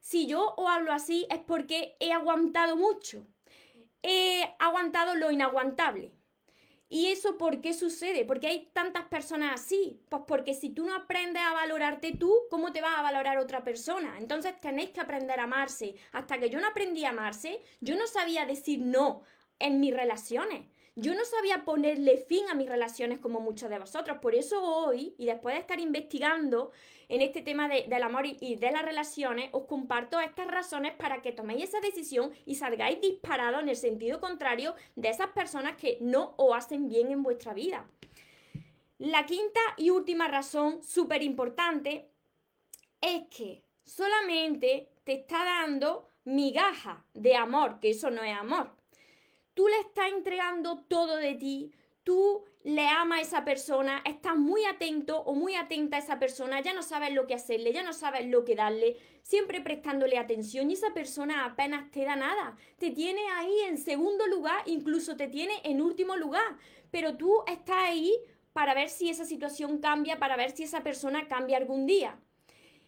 Si 0.00 0.26
yo 0.26 0.52
os 0.58 0.68
hablo 0.68 0.92
así 0.92 1.26
es 1.30 1.38
porque 1.38 1.96
he 1.98 2.12
aguantado 2.12 2.76
mucho. 2.76 3.26
He 4.02 4.54
aguantado 4.58 5.14
lo 5.14 5.30
inaguantable. 5.30 6.12
¿Y 6.90 7.06
eso 7.06 7.38
por 7.38 7.62
qué 7.62 7.72
sucede? 7.72 8.26
Porque 8.26 8.48
hay 8.48 8.68
tantas 8.74 9.06
personas 9.06 9.62
así. 9.62 10.02
Pues 10.10 10.24
porque 10.28 10.52
si 10.52 10.68
tú 10.68 10.84
no 10.84 10.94
aprendes 10.94 11.42
a 11.42 11.54
valorarte 11.54 12.12
tú, 12.12 12.30
¿cómo 12.50 12.70
te 12.70 12.82
va 12.82 12.98
a 12.98 13.02
valorar 13.02 13.38
otra 13.38 13.64
persona? 13.64 14.18
Entonces 14.18 14.60
tenéis 14.60 14.90
que 14.90 15.00
aprender 15.00 15.40
a 15.40 15.44
amarse. 15.44 15.94
Hasta 16.12 16.38
que 16.38 16.50
yo 16.50 16.60
no 16.60 16.66
aprendí 16.66 17.06
a 17.06 17.10
amarse, 17.10 17.62
yo 17.80 17.96
no 17.96 18.06
sabía 18.06 18.44
decir 18.44 18.80
no 18.80 19.22
en 19.58 19.80
mis 19.80 19.94
relaciones. 19.94 20.66
Yo 20.96 21.12
no 21.16 21.24
sabía 21.24 21.64
ponerle 21.64 22.18
fin 22.18 22.48
a 22.48 22.54
mis 22.54 22.68
relaciones 22.68 23.18
como 23.18 23.40
muchos 23.40 23.68
de 23.68 23.80
vosotros. 23.80 24.18
Por 24.22 24.36
eso 24.36 24.62
hoy, 24.62 25.12
y 25.18 25.26
después 25.26 25.56
de 25.56 25.60
estar 25.60 25.80
investigando 25.80 26.70
en 27.08 27.20
este 27.20 27.42
tema 27.42 27.68
del 27.68 28.02
amor 28.04 28.26
y, 28.26 28.54
de 28.54 28.70
las 28.70 28.84
relaciones, 28.84 29.50
os 29.50 29.64
comparto 29.64 30.20
estas 30.20 30.46
razones 30.46 30.92
para 30.92 31.20
que 31.20 31.32
toméis 31.32 31.64
esa 31.64 31.80
decisión 31.80 32.32
y 32.46 32.54
salgáis 32.54 33.00
disparados 33.00 33.60
en 33.60 33.70
el 33.70 33.76
sentido 33.76 34.20
contrario 34.20 34.76
de 34.94 35.08
esas 35.08 35.30
personas 35.30 35.76
que 35.76 35.98
no 36.00 36.34
os 36.36 36.56
hacen 36.56 36.88
bien 36.88 37.10
en 37.10 37.24
vuestra 37.24 37.54
vida. 37.54 37.88
La 38.98 39.26
quinta 39.26 39.60
y 39.76 39.90
última 39.90 40.28
razón, 40.28 40.80
súper 40.84 41.24
importante, 41.24 42.08
es 43.00 43.24
que 43.36 43.64
solamente 43.82 44.90
te 45.02 45.14
está 45.14 45.44
dando 45.44 46.08
migaja 46.22 47.04
de 47.14 47.34
amor, 47.34 47.80
que 47.80 47.90
eso 47.90 48.10
no 48.10 48.22
es 48.22 48.36
amor 48.38 48.83
tú 49.54 49.68
le 49.68 49.78
estás 49.80 50.12
entregando 50.12 50.84
todo 50.88 51.16
de 51.16 51.34
ti, 51.34 51.72
tú 52.02 52.44
le 52.64 52.86
amas 52.88 53.18
a 53.18 53.22
esa 53.22 53.44
persona, 53.44 54.02
estás 54.04 54.36
muy 54.36 54.64
atento 54.64 55.20
o 55.20 55.34
muy 55.34 55.54
atenta 55.54 55.96
a 55.96 56.00
esa 56.00 56.18
persona, 56.18 56.60
ya 56.60 56.72
no 56.72 56.82
sabes 56.82 57.12
lo 57.12 57.26
que 57.26 57.34
hacerle, 57.34 57.72
ya 57.72 57.82
no 57.82 57.92
sabes 57.92 58.26
lo 58.26 58.44
que 58.44 58.54
darle, 58.54 58.96
siempre 59.22 59.60
prestándole 59.60 60.18
atención. 60.18 60.70
Y 60.70 60.74
esa 60.74 60.94
persona 60.94 61.44
apenas 61.44 61.90
te 61.90 62.04
da 62.04 62.16
nada, 62.16 62.56
te 62.78 62.90
tiene 62.90 63.20
ahí 63.32 63.54
en 63.68 63.78
segundo 63.78 64.26
lugar, 64.26 64.62
incluso 64.66 65.16
te 65.16 65.28
tiene 65.28 65.54
en 65.64 65.80
último 65.80 66.16
lugar, 66.16 66.56
pero 66.90 67.16
tú 67.16 67.42
estás 67.46 67.84
ahí 67.84 68.14
para 68.52 68.72
ver 68.72 68.88
si 68.88 69.10
esa 69.10 69.24
situación 69.24 69.78
cambia, 69.78 70.18
para 70.18 70.36
ver 70.36 70.52
si 70.52 70.62
esa 70.62 70.82
persona 70.82 71.26
cambia 71.28 71.56
algún 71.56 71.86
día. 71.86 72.18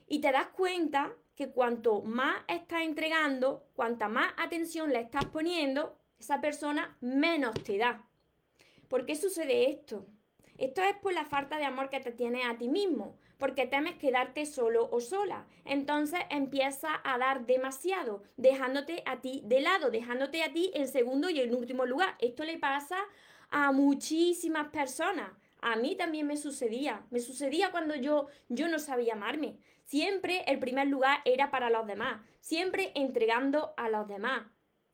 Y 0.07 0.21
te 0.21 0.31
das 0.31 0.47
cuenta 0.49 1.13
que 1.35 1.51
cuanto 1.51 2.01
más 2.03 2.37
estás 2.49 2.83
entregando, 2.83 3.67
cuanta 3.75 4.09
más 4.09 4.33
atención 4.39 4.91
le 4.91 5.01
estás 5.01 5.27
poniendo, 5.27 5.99
esa 6.19 6.41
persona 6.41 6.97
menos 7.01 7.55
te 7.63 7.79
da. 7.79 8.07
¿Por 8.89 9.07
qué 9.07 9.17
sucede 9.17 9.71
esto? 9.71 10.07
Esto 10.59 10.83
es 10.83 10.97
por 10.97 11.13
la 11.13 11.27
falta 11.27 11.59
de 11.59 11.65
amor 11.65 11.91
que 11.91 12.01
te 12.01 12.13
tienes 12.13 12.47
a 12.47 12.57
ti 12.57 12.69
mismo, 12.69 13.19
porque 13.37 13.67
temes 13.67 13.97
quedarte 13.97 14.47
solo 14.47 14.89
o 14.91 15.01
sola. 15.01 15.47
Entonces 15.65 16.21
empieza 16.31 17.01
a 17.05 17.19
dar 17.19 17.45
demasiado, 17.45 18.23
dejándote 18.37 19.03
a 19.05 19.21
ti 19.21 19.43
de 19.45 19.61
lado, 19.61 19.91
dejándote 19.91 20.43
a 20.43 20.53
ti 20.53 20.71
en 20.75 20.89
segundo 20.89 21.29
y 21.29 21.41
en 21.41 21.55
último 21.55 21.85
lugar. 21.85 22.17
Esto 22.21 22.45
le 22.45 22.59
pasa 22.59 22.97
a 23.51 23.73
muchísimas 23.73 24.69
personas. 24.69 25.31
A 25.61 25.77
mí 25.77 25.95
también 25.97 26.27
me 26.27 26.37
sucedía. 26.37 27.05
Me 27.11 27.21
sucedía 27.21 27.71
cuando 27.71 27.95
yo, 27.95 28.29
yo 28.49 28.69
no 28.69 28.79
sabía 28.79 29.13
amarme. 29.13 29.59
Siempre 29.85 30.43
el 30.47 30.59
primer 30.59 30.87
lugar 30.87 31.21
era 31.25 31.51
para 31.51 31.71
los 31.71 31.87
demás, 31.87 32.21
siempre 32.41 32.93
entregando 32.95 33.75
a 33.77 33.89
los 33.89 34.09
demás. 34.09 34.47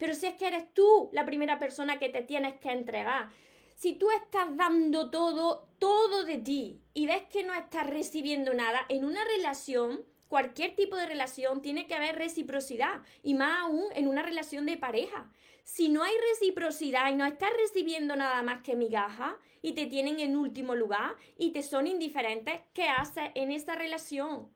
Pero 0.02 0.16
si 0.16 0.26
es 0.26 0.34
que 0.34 0.48
eres 0.48 0.64
tú 0.74 1.10
la 1.12 1.24
primera 1.24 1.60
persona 1.60 2.00
que 2.00 2.08
te 2.08 2.22
tienes 2.22 2.54
que 2.54 2.72
entregar. 2.72 3.30
Si 3.76 3.92
tú 3.92 4.10
estás 4.10 4.56
dando 4.56 5.10
todo, 5.10 5.68
todo 5.78 6.24
de 6.24 6.38
ti 6.38 6.82
y 6.92 7.06
ves 7.06 7.22
que 7.30 7.44
no 7.44 7.54
estás 7.54 7.88
recibiendo 7.88 8.52
nada, 8.52 8.84
en 8.88 9.04
una 9.04 9.24
relación, 9.24 10.04
cualquier 10.26 10.74
tipo 10.74 10.96
de 10.96 11.06
relación, 11.06 11.62
tiene 11.62 11.86
que 11.86 11.94
haber 11.94 12.16
reciprocidad 12.16 13.02
y 13.22 13.34
más 13.34 13.60
aún 13.60 13.84
en 13.94 14.08
una 14.08 14.22
relación 14.22 14.66
de 14.66 14.76
pareja. 14.76 15.30
Si 15.62 15.88
no 15.88 16.02
hay 16.02 16.14
reciprocidad 16.32 17.08
y 17.12 17.14
no 17.14 17.24
estás 17.24 17.50
recibiendo 17.56 18.16
nada 18.16 18.42
más 18.42 18.60
que 18.62 18.74
migajas 18.74 19.36
y 19.62 19.74
te 19.74 19.86
tienen 19.86 20.18
en 20.18 20.36
último 20.36 20.74
lugar 20.74 21.14
y 21.38 21.52
te 21.52 21.62
son 21.62 21.86
indiferentes, 21.86 22.58
¿qué 22.74 22.88
haces 22.88 23.30
en 23.36 23.52
esa 23.52 23.76
relación? 23.76 24.52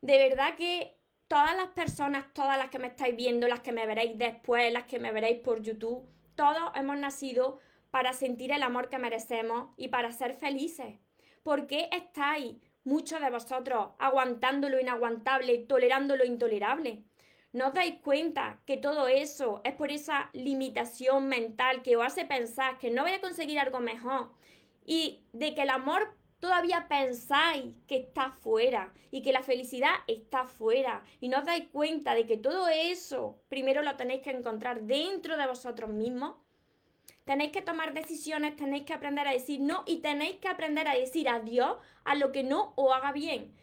De 0.00 0.18
verdad 0.18 0.56
que 0.56 0.96
todas 1.32 1.56
las 1.56 1.68
personas, 1.68 2.26
todas 2.34 2.58
las 2.58 2.68
que 2.68 2.78
me 2.78 2.88
estáis 2.88 3.16
viendo, 3.16 3.48
las 3.48 3.60
que 3.60 3.72
me 3.72 3.86
veréis 3.86 4.18
después, 4.18 4.70
las 4.70 4.84
que 4.84 4.98
me 4.98 5.12
veréis 5.12 5.38
por 5.38 5.62
YouTube, 5.62 6.06
todos 6.34 6.70
hemos 6.74 6.98
nacido 6.98 7.58
para 7.90 8.12
sentir 8.12 8.52
el 8.52 8.62
amor 8.62 8.90
que 8.90 8.98
merecemos 8.98 9.70
y 9.78 9.88
para 9.88 10.12
ser 10.12 10.34
felices. 10.34 10.98
¿Por 11.42 11.66
qué 11.66 11.88
estáis, 11.90 12.56
muchos 12.84 13.22
de 13.22 13.30
vosotros, 13.30 13.92
aguantando 13.98 14.68
lo 14.68 14.78
inaguantable, 14.78 15.56
tolerando 15.60 16.16
lo 16.16 16.26
intolerable? 16.26 17.02
¿No 17.54 17.68
os 17.68 17.72
dais 17.72 17.94
cuenta 18.02 18.60
que 18.66 18.76
todo 18.76 19.08
eso 19.08 19.62
es 19.64 19.72
por 19.72 19.90
esa 19.90 20.28
limitación 20.34 21.28
mental 21.28 21.80
que 21.80 21.96
os 21.96 22.04
hace 22.04 22.26
pensar 22.26 22.76
que 22.76 22.90
no 22.90 23.04
voy 23.04 23.12
a 23.12 23.22
conseguir 23.22 23.58
algo 23.58 23.80
mejor 23.80 24.34
y 24.84 25.24
de 25.32 25.54
que 25.54 25.62
el 25.62 25.70
amor 25.70 26.14
todavía 26.42 26.88
pensáis 26.88 27.72
que 27.86 27.98
está 27.98 28.32
fuera 28.32 28.92
y 29.12 29.22
que 29.22 29.32
la 29.32 29.44
felicidad 29.44 29.94
está 30.08 30.44
fuera 30.44 31.04
y 31.20 31.28
no 31.28 31.38
os 31.38 31.44
dais 31.44 31.68
cuenta 31.70 32.16
de 32.16 32.26
que 32.26 32.36
todo 32.36 32.66
eso 32.66 33.38
primero 33.48 33.80
lo 33.82 33.94
tenéis 33.94 34.22
que 34.22 34.30
encontrar 34.30 34.82
dentro 34.82 35.36
de 35.36 35.46
vosotros 35.46 35.90
mismos? 35.90 36.34
Tenéis 37.24 37.52
que 37.52 37.62
tomar 37.62 37.94
decisiones, 37.94 38.56
tenéis 38.56 38.82
que 38.82 38.92
aprender 38.92 39.28
a 39.28 39.30
decir 39.30 39.60
no 39.60 39.84
y 39.86 39.98
tenéis 39.98 40.38
que 40.38 40.48
aprender 40.48 40.88
a 40.88 40.96
decir 40.96 41.28
adiós 41.28 41.76
a 42.02 42.16
lo 42.16 42.32
que 42.32 42.42
no 42.42 42.72
os 42.74 42.92
haga 42.92 43.12
bien. 43.12 43.54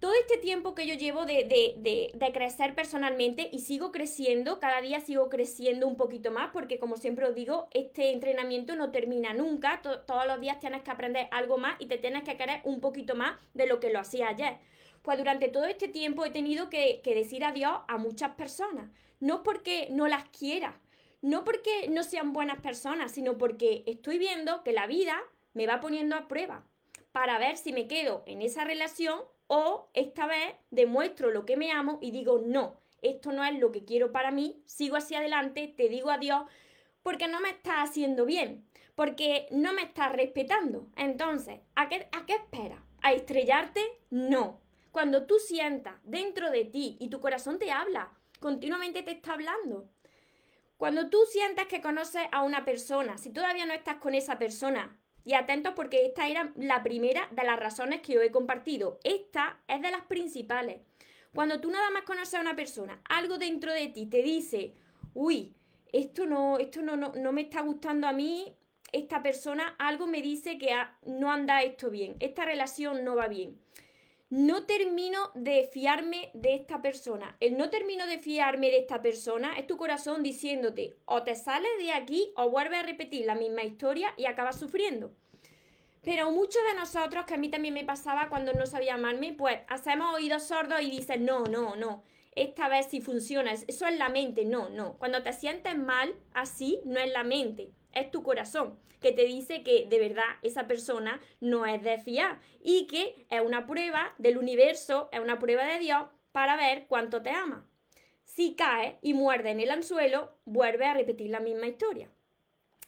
Todo 0.00 0.12
este 0.14 0.36
tiempo 0.36 0.74
que 0.74 0.86
yo 0.86 0.94
llevo 0.94 1.24
de, 1.24 1.44
de, 1.44 2.32
crecer 2.32 2.74
personalmente 2.74 3.48
y 3.50 3.60
sigo 3.60 3.90
creciendo, 3.90 4.60
cada 4.60 4.82
día 4.82 5.00
sigo 5.00 5.30
creciendo 5.30 5.88
un 5.88 5.96
poquito 5.96 6.30
más 6.30 6.50
porque 6.52 6.78
como 6.78 6.98
siempre 6.98 7.26
os 7.26 7.34
digo, 7.34 7.68
este 7.72 8.12
entrenamiento 8.12 8.76
no 8.76 8.90
termina 8.90 9.32
nunca, 9.32 9.80
todos 9.80 10.26
los 10.26 10.40
días 10.40 10.60
tienes 10.60 10.82
que 10.82 10.90
aprender 10.90 11.26
algo 11.30 11.56
más 11.56 11.76
y 11.78 11.86
te 11.86 11.96
tienes 11.96 12.22
que 12.22 12.36
querer 12.36 12.60
un 12.64 12.80
poquito 12.80 13.14
más 13.14 13.38
de 13.54 13.66
lo 13.66 13.80
que 13.80 13.90
lo 13.90 14.00
hacía 14.00 14.28
ayer. 14.28 14.58
Pues 15.00 15.16
durante 15.16 15.48
todo 15.48 15.64
este 15.64 15.88
tiempo 15.88 16.24
he 16.26 16.30
tenido 16.30 16.68
que, 16.68 17.00
que 17.02 17.14
decir 17.14 17.42
adiós 17.42 17.80
a 17.88 17.96
muchas 17.96 18.34
personas, 18.34 18.90
no 19.20 19.42
porque 19.42 19.88
no 19.90 20.06
las 20.06 20.28
quiera, 20.28 20.78
no 21.22 21.44
porque 21.44 21.88
no 21.88 22.02
sean 22.02 22.34
buenas 22.34 22.60
personas, 22.60 23.12
sino 23.12 23.38
porque 23.38 23.84
estoy 23.86 24.18
viendo 24.18 24.62
que 24.64 24.72
la 24.72 24.86
vida 24.86 25.18
me 25.54 25.66
va 25.66 25.80
poniendo 25.80 26.14
a 26.14 26.28
prueba 26.28 26.64
para 27.12 27.38
ver 27.38 27.56
si 27.56 27.72
me 27.72 27.86
quedo 27.86 28.22
en 28.26 28.42
esa 28.42 28.64
relación 28.64 29.20
o 29.54 29.90
esta 29.92 30.26
vez 30.26 30.54
demuestro 30.70 31.30
lo 31.30 31.44
que 31.44 31.58
me 31.58 31.72
amo 31.72 31.98
y 32.00 32.10
digo, 32.10 32.40
no, 32.42 32.80
esto 33.02 33.32
no 33.32 33.44
es 33.44 33.60
lo 33.60 33.70
que 33.70 33.84
quiero 33.84 34.10
para 34.10 34.30
mí, 34.30 34.62
sigo 34.64 34.96
hacia 34.96 35.18
adelante, 35.18 35.74
te 35.76 35.90
digo 35.90 36.10
adiós, 36.10 36.44
porque 37.02 37.28
no 37.28 37.38
me 37.38 37.50
está 37.50 37.82
haciendo 37.82 38.24
bien, 38.24 38.66
porque 38.94 39.48
no 39.50 39.74
me 39.74 39.82
está 39.82 40.08
respetando. 40.08 40.88
Entonces, 40.96 41.60
¿a 41.74 41.90
qué, 41.90 42.08
a 42.12 42.24
qué 42.24 42.32
esperas? 42.32 42.80
¿A 43.02 43.12
estrellarte? 43.12 43.82
No. 44.08 44.62
Cuando 44.90 45.26
tú 45.26 45.34
sientas 45.38 45.96
dentro 46.02 46.50
de 46.50 46.64
ti 46.64 46.96
y 46.98 47.10
tu 47.10 47.20
corazón 47.20 47.58
te 47.58 47.70
habla, 47.70 48.10
continuamente 48.40 49.02
te 49.02 49.10
está 49.10 49.34
hablando, 49.34 49.90
cuando 50.78 51.10
tú 51.10 51.18
sientas 51.30 51.66
que 51.66 51.82
conoces 51.82 52.22
a 52.32 52.42
una 52.42 52.64
persona, 52.64 53.18
si 53.18 53.30
todavía 53.30 53.66
no 53.66 53.74
estás 53.74 53.96
con 53.96 54.14
esa 54.14 54.38
persona, 54.38 54.98
y 55.24 55.34
atentos 55.34 55.74
porque 55.74 56.06
esta 56.06 56.28
era 56.28 56.52
la 56.56 56.82
primera 56.82 57.28
de 57.30 57.44
las 57.44 57.58
razones 57.58 58.00
que 58.00 58.14
yo 58.14 58.22
he 58.22 58.30
compartido, 58.30 58.98
esta 59.04 59.58
es 59.68 59.80
de 59.82 59.90
las 59.90 60.02
principales. 60.02 60.80
Cuando 61.34 61.60
tú 61.60 61.70
nada 61.70 61.90
más 61.90 62.02
conoces 62.02 62.34
a 62.34 62.40
una 62.40 62.56
persona, 62.56 63.00
algo 63.08 63.38
dentro 63.38 63.72
de 63.72 63.88
ti 63.88 64.06
te 64.06 64.22
dice, 64.22 64.74
uy, 65.14 65.54
esto 65.92 66.26
no, 66.26 66.58
esto 66.58 66.82
no, 66.82 66.96
no, 66.96 67.32
me 67.32 67.42
está 67.42 67.62
gustando 67.62 68.06
a 68.06 68.12
mí, 68.12 68.54
esta 68.92 69.22
persona, 69.22 69.74
algo 69.78 70.06
me 70.06 70.20
dice 70.20 70.58
que 70.58 70.74
no 71.06 71.32
anda 71.32 71.62
esto 71.62 71.90
bien, 71.90 72.16
esta 72.20 72.44
relación 72.44 73.04
no 73.04 73.16
va 73.16 73.28
bien 73.28 73.61
no 74.32 74.64
termino 74.64 75.30
de 75.34 75.68
fiarme 75.70 76.30
de 76.32 76.54
esta 76.54 76.80
persona. 76.80 77.36
El 77.38 77.58
no 77.58 77.68
termino 77.68 78.06
de 78.06 78.18
fiarme 78.18 78.70
de 78.70 78.78
esta 78.78 79.02
persona 79.02 79.58
es 79.58 79.66
tu 79.66 79.76
corazón 79.76 80.22
diciéndote 80.22 80.96
o 81.04 81.22
te 81.22 81.34
sales 81.34 81.70
de 81.78 81.92
aquí 81.92 82.32
o 82.34 82.48
vuelves 82.48 82.78
a 82.78 82.82
repetir 82.82 83.26
la 83.26 83.34
misma 83.34 83.62
historia 83.62 84.14
y 84.16 84.24
acabas 84.24 84.58
sufriendo. 84.58 85.12
Pero 86.00 86.30
muchos 86.30 86.62
de 86.66 86.80
nosotros, 86.80 87.26
que 87.26 87.34
a 87.34 87.36
mí 87.36 87.50
también 87.50 87.74
me 87.74 87.84
pasaba 87.84 88.30
cuando 88.30 88.54
no 88.54 88.64
sabía 88.64 88.94
amarme, 88.94 89.34
pues 89.34 89.58
hacemos 89.68 90.14
oídos 90.14 90.44
sordos 90.44 90.80
y 90.80 90.90
dices, 90.90 91.20
no, 91.20 91.44
no, 91.44 91.76
no, 91.76 92.02
esta 92.34 92.70
vez 92.70 92.86
sí 92.88 93.02
funciona, 93.02 93.52
eso 93.52 93.86
es 93.86 93.98
la 93.98 94.08
mente, 94.08 94.46
no, 94.46 94.70
no. 94.70 94.96
Cuando 94.96 95.22
te 95.22 95.34
sientes 95.34 95.76
mal, 95.76 96.14
así 96.32 96.80
no 96.86 96.98
es 96.98 97.12
la 97.12 97.22
mente, 97.22 97.70
es 97.94 98.10
tu 98.10 98.22
corazón 98.22 98.78
que 99.00 99.12
te 99.12 99.24
dice 99.24 99.62
que 99.62 99.86
de 99.88 99.98
verdad 99.98 100.24
esa 100.42 100.66
persona 100.66 101.20
no 101.40 101.66
es 101.66 101.82
de 101.82 101.98
fiar 101.98 102.40
y 102.62 102.86
que 102.86 103.26
es 103.28 103.40
una 103.40 103.66
prueba 103.66 104.14
del 104.18 104.38
universo, 104.38 105.08
es 105.12 105.20
una 105.20 105.38
prueba 105.38 105.64
de 105.64 105.80
Dios 105.80 106.04
para 106.30 106.56
ver 106.56 106.86
cuánto 106.86 107.20
te 107.20 107.30
ama. 107.30 107.66
Si 108.24 108.54
cae 108.54 108.98
y 109.02 109.12
muerde 109.12 109.50
en 109.50 109.60
el 109.60 109.70
anzuelo, 109.70 110.32
vuelve 110.44 110.86
a 110.86 110.94
repetir 110.94 111.30
la 111.30 111.40
misma 111.40 111.66
historia. 111.66 112.08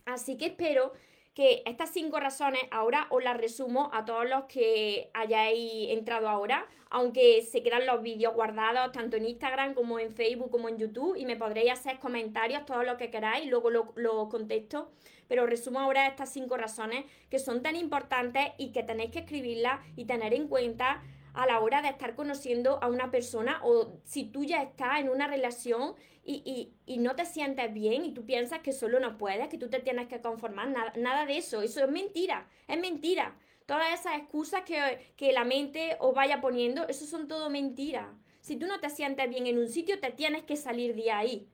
Así 0.07 0.39
que 0.39 0.47
espero 0.47 0.93
que 1.35 1.63
estas 1.67 1.91
cinco 1.91 2.21
razones 2.21 2.63
ahora 2.71 3.09
os 3.11 3.23
las 3.23 3.37
resumo 3.37 3.91
a 3.93 4.05
todos 4.05 4.29
los 4.29 4.45
que 4.45 5.11
hayáis 5.15 5.91
entrado 5.91 6.29
ahora, 6.29 6.67
aunque 6.91 7.43
se 7.43 7.63
quedan 7.63 7.87
los 7.87 8.03
vídeos 8.03 8.35
guardados 8.35 8.93
tanto 8.93 9.17
en 9.17 9.27
Instagram 9.27 9.75
como 9.75 9.99
en 9.99 10.13
Facebook 10.13 10.51
como 10.51 10.69
en 10.69 10.79
YouTube 10.79 11.17
y 11.17 11.27
me 11.27 11.37
podréis 11.37 11.73
hacer 11.73 11.99
comentarios, 11.99 12.65
todo 12.65 12.85
lo 12.85 12.97
que 12.97 13.11
queráis, 13.11 13.51
luego 13.51 13.71
lo, 13.71 13.93
lo 13.97 14.29
contesto, 14.29 14.93
pero 15.27 15.45
resumo 15.45 15.81
ahora 15.81 16.07
estas 16.07 16.33
cinco 16.33 16.57
razones 16.57 17.05
que 17.31 17.41
son 17.41 17.63
tan 17.63 17.75
importantes 17.75 18.53
y 18.57 18.71
que 18.71 18.85
tenéis 18.85 19.11
que 19.11 19.21
escribirlas 19.21 19.81
y 19.97 20.05
tener 20.05 20.35
en 20.35 20.47
cuenta 20.47 21.03
a 21.33 21.47
la 21.47 21.59
hora 21.59 21.83
de 21.83 21.89
estar 21.89 22.15
conociendo 22.15 22.79
a 22.81 22.87
una 22.87 23.11
persona 23.11 23.61
o 23.65 23.99
si 24.05 24.25
tú 24.25 24.45
ya 24.45 24.63
estás 24.63 25.01
en 25.01 25.09
una 25.09 25.27
relación 25.27 25.95
y, 26.27 26.99
no 26.99 27.15
te 27.15 27.27
sientes 27.27 27.73
bien 27.73 28.05
y 28.05 28.13
tú 28.13 28.25
piensas 28.25 28.61
que 28.61 28.73
solo 28.73 28.99
no 29.01 29.19
puedes, 29.19 29.49
que 29.49 29.59
tú 29.59 29.69
te 29.69 29.81
tienes 29.81 30.09
que 30.09 30.21
conformar, 30.21 30.69
nada, 30.69 30.93
nada 30.97 31.27
de 31.27 31.37
eso, 31.37 31.63
eso 31.63 31.85
es 31.85 31.91
mentira, 31.91 32.49
es 32.67 32.79
mentira. 32.79 33.37
Todas 33.67 33.99
esas 33.99 34.19
excusas 34.19 34.63
que, 34.63 35.13
que 35.17 35.33
la 35.33 35.45
mente 35.45 35.97
os 36.01 36.15
vaya 36.15 36.41
poniendo, 36.41 36.87
eso 36.89 37.07
son 37.07 37.29
todo 37.29 37.51
mentiras. 37.51 38.09
Si 38.41 38.57
tú 38.57 38.67
no 38.67 38.81
te 38.81 38.91
sientes 38.91 39.29
bien 39.29 39.47
en 39.47 39.59
un 39.59 39.69
sitio, 39.69 40.01
te 40.01 40.11
tienes 40.11 40.45
que 40.45 40.57
salir 40.57 40.95
de 40.95 41.11
ahí. 41.11 41.49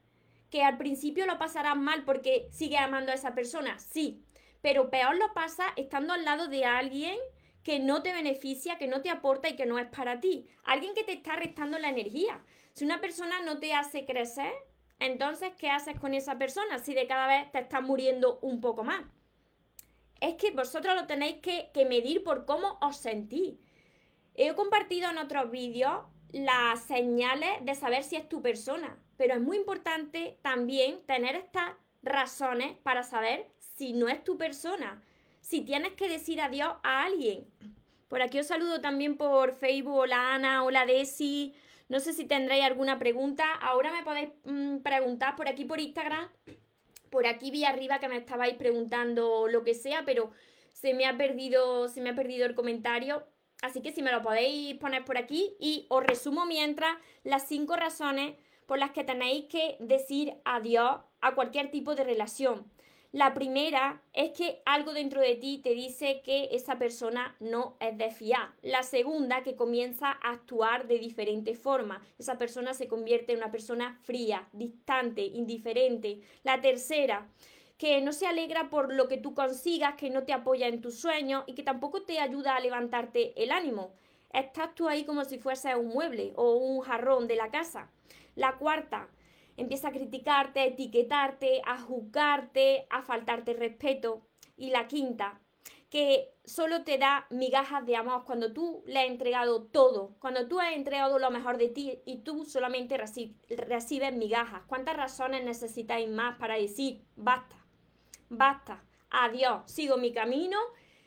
Que 0.51 0.63
al 0.63 0.77
principio 0.77 1.27
lo 1.27 1.39
pasarás 1.39 1.77
mal 1.77 2.05
porque 2.05 2.49
sigues 2.51 2.81
amando 2.81 3.13
a 3.13 3.15
esa 3.15 3.35
persona, 3.35 3.79
sí, 3.79 4.25
pero 4.61 4.91
peor 4.91 5.17
lo 5.17 5.33
pasa 5.33 5.67
estando 5.77 6.13
al 6.13 6.25
lado 6.25 6.49
de 6.49 6.65
alguien 6.65 7.17
que 7.63 7.79
no 7.79 8.03
te 8.03 8.13
beneficia, 8.13 8.79
que 8.79 8.89
no 8.89 9.03
te 9.03 9.11
aporta 9.11 9.49
y 9.49 9.57
que 9.57 9.67
no 9.67 9.79
es 9.79 9.87
para 9.87 10.21
ti. 10.21 10.47
Alguien 10.65 10.95
que 10.95 11.05
te 11.05 11.13
está 11.13 11.37
restando 11.37 11.79
la 11.79 11.91
energía. 11.91 12.43
Si 12.81 12.87
una 12.87 13.03
persona 13.03 13.43
no 13.43 13.59
te 13.59 13.75
hace 13.75 14.07
crecer, 14.07 14.51
entonces, 15.01 15.53
¿qué 15.59 15.69
haces 15.69 16.01
con 16.01 16.15
esa 16.15 16.39
persona 16.39 16.79
si 16.79 16.95
de 16.95 17.07
cada 17.07 17.27
vez 17.27 17.53
te 17.53 17.59
estás 17.59 17.83
muriendo 17.83 18.39
un 18.41 18.63
poco 18.63 18.85
más? 18.85 19.05
Es 20.19 20.37
que 20.37 20.51
vosotros 20.53 20.95
lo 20.95 21.07
tenéis 21.07 21.43
que, 21.43 21.71
medir 21.85 22.25
por 22.25 22.47
cómo 22.47 22.79
os 22.81 22.97
sentís. 22.97 23.59
He 24.35 24.55
compartido 24.55 25.11
en 25.11 25.19
otros 25.19 25.51
vídeos 25.51 26.07
las 26.33 26.83
señales 26.85 27.51
de 27.61 27.75
saber 27.75 28.03
si 28.03 28.17
es 28.17 28.27
tu 28.31 28.41
persona, 28.41 28.99
pero 29.19 29.35
es 29.35 29.43
muy 29.43 29.59
importante 29.59 30.39
también 30.41 31.05
tener 31.05 31.37
estas 31.37 31.75
razones 32.03 32.79
para 32.79 33.03
saber 33.03 33.51
si 33.59 33.93
no 33.93 34.09
es 34.09 34.25
tu 34.25 34.39
persona 34.39 35.03
si 35.43 35.61
tienes 35.61 35.93
que 35.93 36.09
decir 36.09 36.41
adiós 36.41 36.77
a 36.83 37.03
alguien. 37.03 37.47
Por 38.09 38.23
aquí 38.23 38.39
os 38.39 38.47
saludo 38.47 38.81
también 38.81 39.19
por 39.19 39.53
Facebook, 39.53 39.97
hola 39.97 40.33
Ana, 40.35 40.65
hola 40.65 40.87
Desi. 40.87 41.55
No 41.91 41.99
sé 41.99 42.13
si 42.13 42.25
tendréis 42.25 42.63
alguna 42.63 43.01
pregunta. 43.01 43.53
Ahora 43.53 43.91
me 43.91 44.05
podéis 44.05 44.29
mm, 44.45 44.79
preguntar 44.79 45.35
por 45.35 45.49
aquí 45.49 45.65
por 45.65 45.81
Instagram. 45.81 46.31
Por 47.11 47.27
aquí 47.27 47.51
vi 47.51 47.65
arriba 47.65 47.99
que 47.99 48.09
me 48.09 48.17
estabais 48.17 48.55
preguntando 48.55 49.49
lo 49.49 49.65
que 49.65 49.75
sea, 49.75 50.05
pero 50.05 50.31
se 50.73 50.95
me 50.95 51.05
ha 51.07 51.17
perdido, 51.17 51.89
se 51.89 52.01
me 52.01 52.11
ha 52.11 52.15
perdido 52.15 52.47
el 52.47 52.55
comentario. 52.55 53.27
Así 53.61 53.83
que 53.83 53.91
si 53.91 54.03
me 54.03 54.13
lo 54.13 54.23
podéis 54.23 54.77
poner 54.77 55.05
por 55.05 55.19
aquí 55.19 55.57
y 55.59 55.87
os 55.91 56.05
resumo 56.05 56.47
mientras 56.47 56.97
las 57.25 57.49
cinco 57.49 57.75
razones 57.75 58.37
por 58.67 58.79
las 58.79 58.93
que 58.93 59.03
tenéis 59.03 59.47
que 59.47 59.77
decir 59.81 60.35
adiós 60.45 61.01
a 61.21 61.35
cualquier 61.35 61.73
tipo 61.73 61.97
de 61.97 62.05
relación. 62.05 62.71
La 63.13 63.35
primera 63.35 64.01
es 64.13 64.31
que 64.31 64.63
algo 64.65 64.93
dentro 64.93 65.21
de 65.21 65.35
ti 65.35 65.59
te 65.59 65.71
dice 65.71 66.23
que 66.23 66.51
esa 66.53 66.79
persona 66.79 67.35
no 67.41 67.77
es 67.81 67.99
de 67.99 68.13
fiar. 68.13 68.53
La 68.63 68.85
segunda, 68.85 69.43
que 69.43 69.57
comienza 69.57 70.13
a 70.13 70.31
actuar 70.31 70.87
de 70.87 71.01
diferente 71.01 71.57
forma. 71.57 72.01
Esa 72.21 72.39
persona 72.39 72.73
se 72.73 72.87
convierte 72.87 73.33
en 73.33 73.39
una 73.39 73.51
persona 73.51 73.99
fría, 74.05 74.49
distante, 74.53 75.23
indiferente. 75.23 76.21
La 76.45 76.61
tercera, 76.61 77.27
que 77.79 78.01
no 78.01 78.13
se 78.13 78.29
alegra 78.29 78.71
por 78.71 78.95
lo 78.95 79.09
que 79.09 79.17
tú 79.17 79.35
consigas, 79.35 79.97
que 79.97 80.11
no 80.11 80.23
te 80.23 80.33
apoya 80.33 80.69
en 80.69 80.81
tus 80.81 81.01
sueños 81.01 81.43
y 81.49 81.55
que 81.55 81.65
tampoco 81.65 82.03
te 82.03 82.21
ayuda 82.21 82.55
a 82.55 82.61
levantarte 82.61 83.33
el 83.43 83.51
ánimo. 83.51 83.93
Estás 84.33 84.73
tú 84.77 84.87
ahí 84.87 85.03
como 85.05 85.25
si 85.25 85.37
fuese 85.37 85.75
un 85.75 85.89
mueble 85.89 86.33
o 86.37 86.55
un 86.59 86.81
jarrón 86.83 87.27
de 87.27 87.35
la 87.35 87.51
casa. 87.51 87.91
La 88.37 88.57
cuarta, 88.57 89.09
empieza 89.57 89.89
a 89.89 89.93
criticarte, 89.93 90.61
a 90.61 90.67
etiquetarte, 90.67 91.63
a 91.65 91.81
juzgarte, 91.81 92.87
a 92.91 93.03
faltarte 93.03 93.55
respeto. 93.55 94.27
Y 94.57 94.71
la 94.71 94.87
quinta, 94.89 95.41
que 95.91 96.33
solo 96.45 96.85
te 96.85 96.99
da 96.99 97.27
migajas 97.31 97.85
de 97.85 97.97
amor 97.97 98.25
cuando 98.25 98.53
tú 98.53 98.83
le 98.87 99.01
has 99.01 99.07
entregado 99.07 99.65
todo, 99.65 100.15
cuando 100.21 100.47
tú 100.47 100.61
has 100.61 100.75
entregado 100.75 101.19
lo 101.19 101.31
mejor 101.31 101.59
de 101.59 101.69
ti 101.69 102.01
y 102.05 102.19
tú 102.19 102.45
solamente 102.45 102.97
recibes 102.97 104.15
migajas. 104.15 104.63
¿Cuántas 104.67 104.97
razones 104.97 105.45
necesitáis 105.45 106.09
más 106.09 106.39
para 106.39 106.55
decir 106.55 107.03
basta? 107.17 107.57
Basta, 108.29 108.85
adiós, 109.11 109.63
sigo 109.67 109.97
mi 109.97 110.13
camino, 110.13 110.59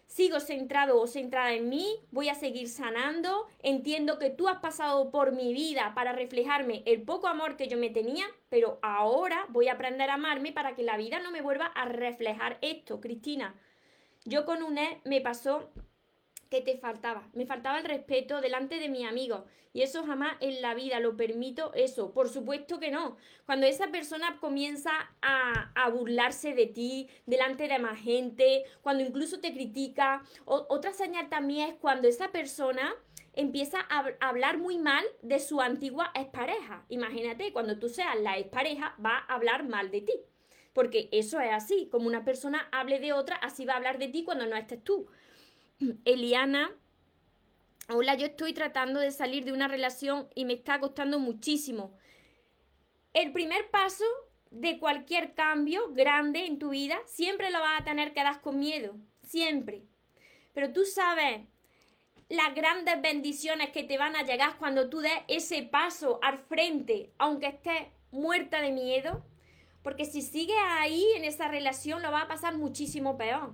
sigo 0.07 0.39
centrado 0.39 0.99
o 0.99 1.07
centrada 1.07 1.53
en 1.53 1.69
mí, 1.69 1.99
voy 2.11 2.29
a 2.29 2.35
seguir 2.35 2.69
sanando, 2.69 3.47
entiendo 3.61 4.19
que 4.19 4.29
tú 4.29 4.47
has 4.47 4.59
pasado 4.59 5.11
por 5.11 5.31
mi 5.31 5.53
vida 5.53 5.93
para 5.95 6.13
reflejarme 6.13 6.83
el 6.85 7.01
poco 7.01 7.27
amor 7.27 7.57
que 7.57 7.67
yo 7.67 7.77
me 7.77 7.89
tenía, 7.89 8.25
pero 8.49 8.79
ahora 8.81 9.45
voy 9.49 9.67
a 9.67 9.73
aprender 9.73 10.09
a 10.09 10.15
amarme 10.15 10.51
para 10.51 10.75
que 10.75 10.83
la 10.83 10.97
vida 10.97 11.19
no 11.19 11.31
me 11.31 11.41
vuelva 11.41 11.65
a 11.65 11.85
reflejar 11.85 12.57
esto, 12.61 13.01
Cristina. 13.01 13.55
Yo 14.25 14.45
con 14.45 14.63
UNED 14.63 14.99
me 15.03 15.19
pasó 15.19 15.69
que 16.53 16.61
te 16.61 16.77
faltaba. 16.77 17.27
Me 17.33 17.47
faltaba 17.47 17.79
el 17.79 17.85
respeto 17.85 18.39
delante 18.39 18.75
de 18.79 18.87
mi 18.89 19.05
amigo. 19.05 19.45
Y 19.73 19.81
eso 19.81 20.05
jamás 20.05 20.37
en 20.39 20.61
la 20.61 20.75
vida 20.75 20.99
lo 20.99 21.17
permito, 21.17 21.73
eso. 21.73 22.13
Por 22.13 22.29
supuesto 22.29 22.79
que 22.79 22.91
no. 22.91 23.17
Cuando 23.47 23.65
esa 23.65 23.87
persona 23.87 24.37
comienza 24.39 24.91
a, 25.23 25.71
a 25.73 25.89
burlarse 25.89 26.53
de 26.53 26.67
ti 26.67 27.09
delante 27.25 27.67
de 27.67 27.79
más 27.79 27.99
gente, 27.99 28.65
cuando 28.83 29.03
incluso 29.03 29.39
te 29.39 29.51
critica. 29.51 30.23
otra 30.45 30.93
señal 30.93 31.27
también 31.29 31.69
es 31.69 31.75
cuando 31.75 32.07
esa 32.07 32.31
persona 32.31 32.93
empieza 33.33 33.79
a, 33.89 34.05
hablar 34.19 34.59
muy 34.59 34.77
mal 34.77 35.03
de 35.23 35.39
su 35.39 35.59
antigua 35.59 36.11
expareja. 36.13 36.85
Imagínate, 36.89 37.51
cuando 37.51 37.79
tú 37.79 37.89
seas 37.89 38.15
la 38.19 38.37
expareja, 38.37 38.95
va 39.03 39.25
a 39.27 39.33
hablar 39.33 39.67
mal 39.67 39.89
de 39.89 40.01
ti. 40.01 40.13
Porque 40.73 41.09
eso 41.11 41.39
es 41.39 41.51
así, 41.51 41.87
como 41.91 42.05
una 42.05 42.23
persona 42.23 42.67
hable 42.71 42.99
de 42.99 43.13
otra, 43.13 43.37
así 43.37 43.65
va 43.65 43.73
a 43.73 43.77
hablar 43.77 43.97
de 43.97 44.07
ti 44.07 44.23
cuando 44.23 44.45
no 44.45 44.55
estés 44.55 44.83
tú. 44.83 45.07
Eliana, 46.05 46.71
hola, 47.89 48.15
yo 48.15 48.27
estoy 48.27 48.53
tratando 48.53 48.99
de 48.99 49.11
salir 49.11 49.45
de 49.45 49.53
una 49.53 49.67
relación 49.67 50.27
y 50.35 50.45
me 50.45 50.53
está 50.53 50.79
costando 50.79 51.19
muchísimo. 51.19 51.97
El 53.13 53.31
primer 53.31 53.69
paso 53.69 54.05
de 54.51 54.79
cualquier 54.79 55.33
cambio 55.33 55.91
grande 55.93 56.45
en 56.45 56.59
tu 56.59 56.69
vida 56.69 56.97
siempre 57.05 57.51
lo 57.51 57.59
vas 57.59 57.81
a 57.81 57.83
tener 57.83 58.13
que 58.13 58.23
dar 58.23 58.41
con 58.41 58.59
miedo, 58.59 58.95
siempre. 59.23 59.83
Pero 60.53 60.71
tú 60.71 60.85
sabes 60.85 61.41
las 62.29 62.55
grandes 62.55 63.01
bendiciones 63.01 63.69
que 63.71 63.83
te 63.83 63.97
van 63.97 64.15
a 64.15 64.23
llegar 64.23 64.57
cuando 64.57 64.89
tú 64.89 64.99
des 64.99 65.11
ese 65.27 65.63
paso 65.63 66.19
al 66.21 66.39
frente, 66.39 67.11
aunque 67.17 67.47
estés 67.47 67.87
muerta 68.11 68.61
de 68.61 68.71
miedo. 68.71 69.25
Porque 69.83 70.05
si 70.05 70.21
sigues 70.21 70.55
ahí 70.69 71.05
en 71.15 71.25
esa 71.25 71.47
relación 71.49 72.01
lo 72.01 72.11
va 72.11 72.21
a 72.21 72.27
pasar 72.27 72.57
muchísimo 72.57 73.17
peor. 73.17 73.53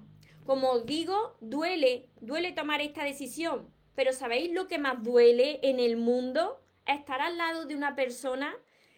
Como 0.50 0.72
os 0.72 0.84
digo, 0.88 1.38
duele, 1.42 2.10
duele 2.22 2.54
tomar 2.54 2.82
esta 2.82 3.04
decisión. 3.04 3.72
Pero 3.94 4.14
¿sabéis 4.14 4.52
lo 4.52 4.68
que 4.68 4.80
más 4.80 5.04
duele 5.04 5.60
en 5.62 5.80
el 5.80 5.96
mundo? 5.96 6.60
Estar 6.88 7.22
al 7.22 7.38
lado 7.38 7.66
de 7.66 7.76
una 7.76 7.96
persona 7.96 8.58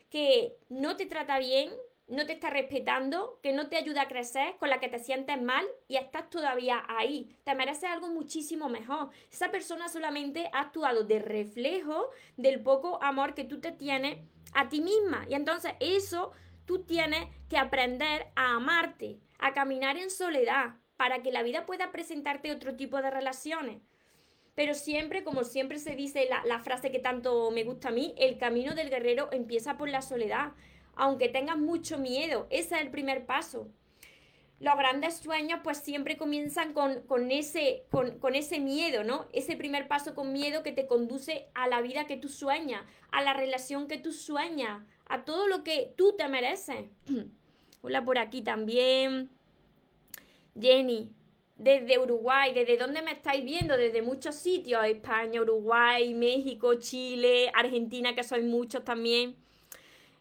que 0.10 0.56
no 0.70 0.96
te 0.96 1.08
trata 1.08 1.40
bien, 1.40 1.70
no 2.08 2.26
te 2.26 2.32
está 2.32 2.52
respetando, 2.52 3.38
que 3.44 3.52
no 3.52 3.68
te 3.68 3.76
ayuda 3.76 4.04
a 4.04 4.08
crecer, 4.08 4.56
con 4.60 4.70
la 4.70 4.80
que 4.80 4.88
te 4.88 5.00
sientes 5.00 5.42
mal 5.42 5.66
y 5.90 5.98
estás 5.98 6.30
todavía 6.30 6.86
ahí. 6.88 7.38
Te 7.44 7.54
mereces 7.54 7.90
algo 7.90 8.08
muchísimo 8.08 8.70
mejor. 8.70 9.10
Esa 9.30 9.52
persona 9.52 9.90
solamente 9.90 10.50
ha 10.54 10.62
actuado 10.62 11.04
de 11.04 11.20
reflejo 11.20 12.12
del 12.38 12.62
poco 12.62 13.04
amor 13.04 13.34
que 13.34 13.44
tú 13.44 13.60
te 13.60 13.74
tienes 13.74 14.20
a 14.54 14.70
ti 14.70 14.80
misma. 14.80 15.26
Y 15.30 15.34
entonces 15.34 15.74
eso 15.82 16.32
tú 16.64 16.86
tienes 16.86 17.28
que 17.50 17.58
aprender 17.58 18.28
a 18.38 18.56
amarte, 18.56 19.20
a 19.38 19.52
caminar 19.52 19.98
en 19.98 20.10
soledad, 20.10 20.76
para 21.02 21.24
que 21.24 21.32
la 21.32 21.42
vida 21.42 21.66
pueda 21.66 21.92
presentarte 21.92 22.52
otro 22.52 22.76
tipo 22.76 23.02
de 23.02 23.10
relaciones. 23.10 23.82
Pero 24.54 24.76
siempre, 24.76 25.24
como 25.24 25.44
siempre 25.44 25.80
se 25.80 25.96
dice 25.96 26.30
la, 26.46 26.60
frase 26.60 26.92
que 26.92 27.00
tanto 27.00 27.50
me 27.50 27.64
gusta 27.64 27.88
a 27.88 27.92
mí, 27.92 28.14
el 28.20 28.38
camino 28.38 28.76
del 28.76 28.92
guerrero 28.92 29.28
empieza 29.32 29.78
por 29.80 29.90
la 29.90 30.04
soledad. 30.04 30.52
Aunque 30.94 31.28
tengas 31.28 31.58
mucho 31.58 31.98
miedo, 31.98 32.46
ese 32.52 32.76
es 32.76 32.82
el 32.82 32.92
primer 32.92 33.26
paso. 33.26 33.68
Los 34.60 34.78
grandes 34.78 35.18
sueños 35.18 35.62
pues 35.64 35.80
siempre 35.80 36.18
comienzan 36.18 36.72
con, 36.74 37.02
con, 37.08 37.32
ese, 37.32 37.88
con 37.90 38.36
ese 38.36 38.60
miedo, 38.60 39.04
¿no? 39.04 39.26
Ese 39.34 39.58
primer 39.58 39.88
paso 39.88 40.14
con 40.14 40.32
miedo 40.32 40.62
que 40.62 40.72
te 40.72 40.86
conduce 40.86 41.48
a 41.56 41.68
la 41.68 41.82
vida 41.82 42.06
que 42.06 42.18
tú 42.18 42.30
sueñas, 42.30 42.86
a 43.10 43.24
la 43.24 43.34
relación 43.34 43.88
que 43.88 43.98
tú 43.98 44.12
sueñas, 44.12 44.84
a 45.08 45.26
todo 45.26 45.48
lo 45.48 45.64
que 45.64 45.96
tú 45.98 46.14
te 46.16 46.28
mereces. 46.28 46.86
Hola 47.82 48.06
por 48.06 48.20
aquí 48.20 48.44
también. 48.44 49.32
Jenny, 50.60 51.12
desde 51.56 52.00
Uruguay, 52.00 52.54
¿desde 52.54 52.78
dónde 52.78 53.02
me 53.02 53.12
estáis 53.12 53.44
viendo? 53.46 53.78
Desde 53.78 54.02
muchos 54.02 54.36
sitios, 54.36 54.84
España, 54.86 55.42
Uruguay, 55.42 56.14
México, 56.14 56.76
Chile, 56.76 57.52
Argentina, 57.54 58.16
que 58.16 58.24
sois 58.24 58.44
muchos 58.44 58.84
también. 58.84 59.36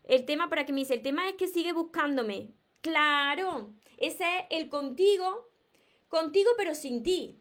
El 0.05 0.25
tema, 0.25 0.51
para 0.51 0.66
que 0.66 0.73
me 0.73 0.81
dice, 0.81 0.95
el 0.95 1.03
tema 1.03 1.29
es 1.29 1.35
que 1.37 1.49
sigue 1.49 1.73
buscándome. 1.73 2.51
Claro, 2.83 3.73
ese 3.97 4.25
es 4.25 4.45
el 4.51 4.69
contigo, 4.69 5.49
contigo 6.09 6.51
pero 6.57 6.75
sin 6.75 7.03
ti. 7.03 7.39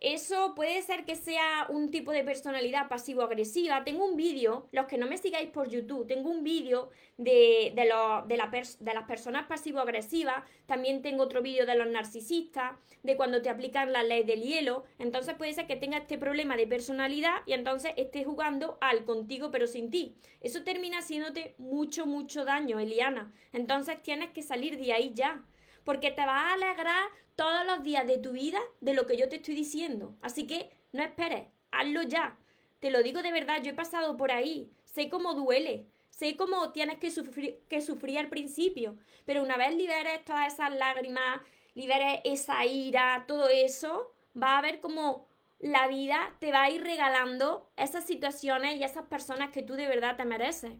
Eso 0.00 0.54
puede 0.54 0.80
ser 0.80 1.04
que 1.04 1.14
sea 1.14 1.66
un 1.68 1.90
tipo 1.90 2.10
de 2.10 2.24
personalidad 2.24 2.88
pasivo-agresiva. 2.88 3.84
Tengo 3.84 4.06
un 4.06 4.16
vídeo, 4.16 4.66
los 4.72 4.86
que 4.86 4.96
no 4.96 5.06
me 5.06 5.18
sigáis 5.18 5.50
por 5.50 5.68
YouTube, 5.68 6.06
tengo 6.06 6.30
un 6.30 6.42
vídeo 6.42 6.88
de, 7.18 7.74
de, 7.74 7.82
de, 8.26 8.94
las 8.94 9.04
personas 9.04 9.46
pasivo-agresivas. 9.46 10.42
También 10.64 11.02
tengo 11.02 11.22
otro 11.22 11.42
vídeo 11.42 11.66
de 11.66 11.74
los 11.74 11.86
narcisistas, 11.86 12.76
de 13.02 13.16
cuando 13.16 13.42
te 13.42 13.50
aplican 13.50 13.92
la 13.92 14.02
ley 14.02 14.24
del 14.24 14.40
hielo. 14.40 14.84
Entonces 14.98 15.34
puede 15.34 15.52
ser 15.52 15.66
que 15.66 15.76
tenga 15.76 15.98
este 15.98 16.16
problema 16.16 16.56
de 16.56 16.66
personalidad 16.66 17.42
y 17.44 17.52
entonces 17.52 17.92
estés 17.98 18.24
jugando 18.24 18.78
al 18.80 19.04
contigo 19.04 19.50
pero 19.50 19.66
sin 19.66 19.90
ti. 19.90 20.16
Eso 20.40 20.64
termina 20.64 21.00
haciéndote 21.00 21.54
mucho, 21.58 22.06
mucho 22.06 22.46
daño, 22.46 22.80
Eliana. 22.80 23.34
Entonces 23.52 24.02
tienes 24.02 24.30
que 24.30 24.42
salir 24.42 24.78
de 24.78 24.94
ahí 24.94 25.12
ya 25.14 25.44
porque 25.84 26.10
te 26.10 26.24
va 26.24 26.50
a 26.50 26.54
alegrar 26.54 27.08
todos 27.40 27.64
los 27.64 27.82
días 27.82 28.06
de 28.06 28.18
tu 28.18 28.32
vida 28.32 28.60
de 28.82 28.92
lo 28.92 29.06
que 29.06 29.16
yo 29.16 29.30
te 29.30 29.36
estoy 29.36 29.54
diciendo. 29.54 30.14
Así 30.20 30.46
que 30.46 30.70
no 30.92 31.02
esperes, 31.02 31.46
hazlo 31.70 32.02
ya. 32.02 32.36
Te 32.80 32.90
lo 32.90 33.02
digo 33.02 33.22
de 33.22 33.32
verdad, 33.32 33.62
yo 33.62 33.70
he 33.70 33.74
pasado 33.74 34.18
por 34.18 34.30
ahí, 34.30 34.70
sé 34.84 35.08
cómo 35.08 35.32
duele, 35.32 35.86
sé 36.10 36.36
cómo 36.36 36.70
tienes 36.72 36.98
que 36.98 37.10
sufrir, 37.10 37.58
que 37.70 37.80
sufrir 37.80 38.18
al 38.18 38.28
principio, 38.28 38.98
pero 39.24 39.42
una 39.42 39.56
vez 39.56 39.74
liberes 39.74 40.22
todas 40.22 40.52
esas 40.52 40.76
lágrimas, 40.76 41.40
liberes 41.72 42.20
esa 42.24 42.66
ira, 42.66 43.24
todo 43.26 43.48
eso, 43.48 44.12
va 44.36 44.58
a 44.58 44.62
ver 44.62 44.80
cómo 44.80 45.26
la 45.60 45.88
vida 45.88 46.36
te 46.40 46.52
va 46.52 46.64
a 46.64 46.70
ir 46.70 46.82
regalando 46.82 47.70
esas 47.78 48.04
situaciones 48.04 48.76
y 48.76 48.84
esas 48.84 49.06
personas 49.06 49.48
que 49.48 49.62
tú 49.62 49.76
de 49.76 49.88
verdad 49.88 50.18
te 50.18 50.26
mereces. 50.26 50.72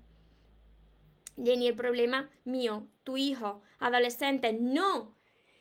Jenny, 1.42 1.68
el 1.68 1.74
problema 1.74 2.28
mío, 2.44 2.86
tu 3.02 3.16
hijo, 3.16 3.62
adolescente, 3.78 4.52
no. 4.52 5.18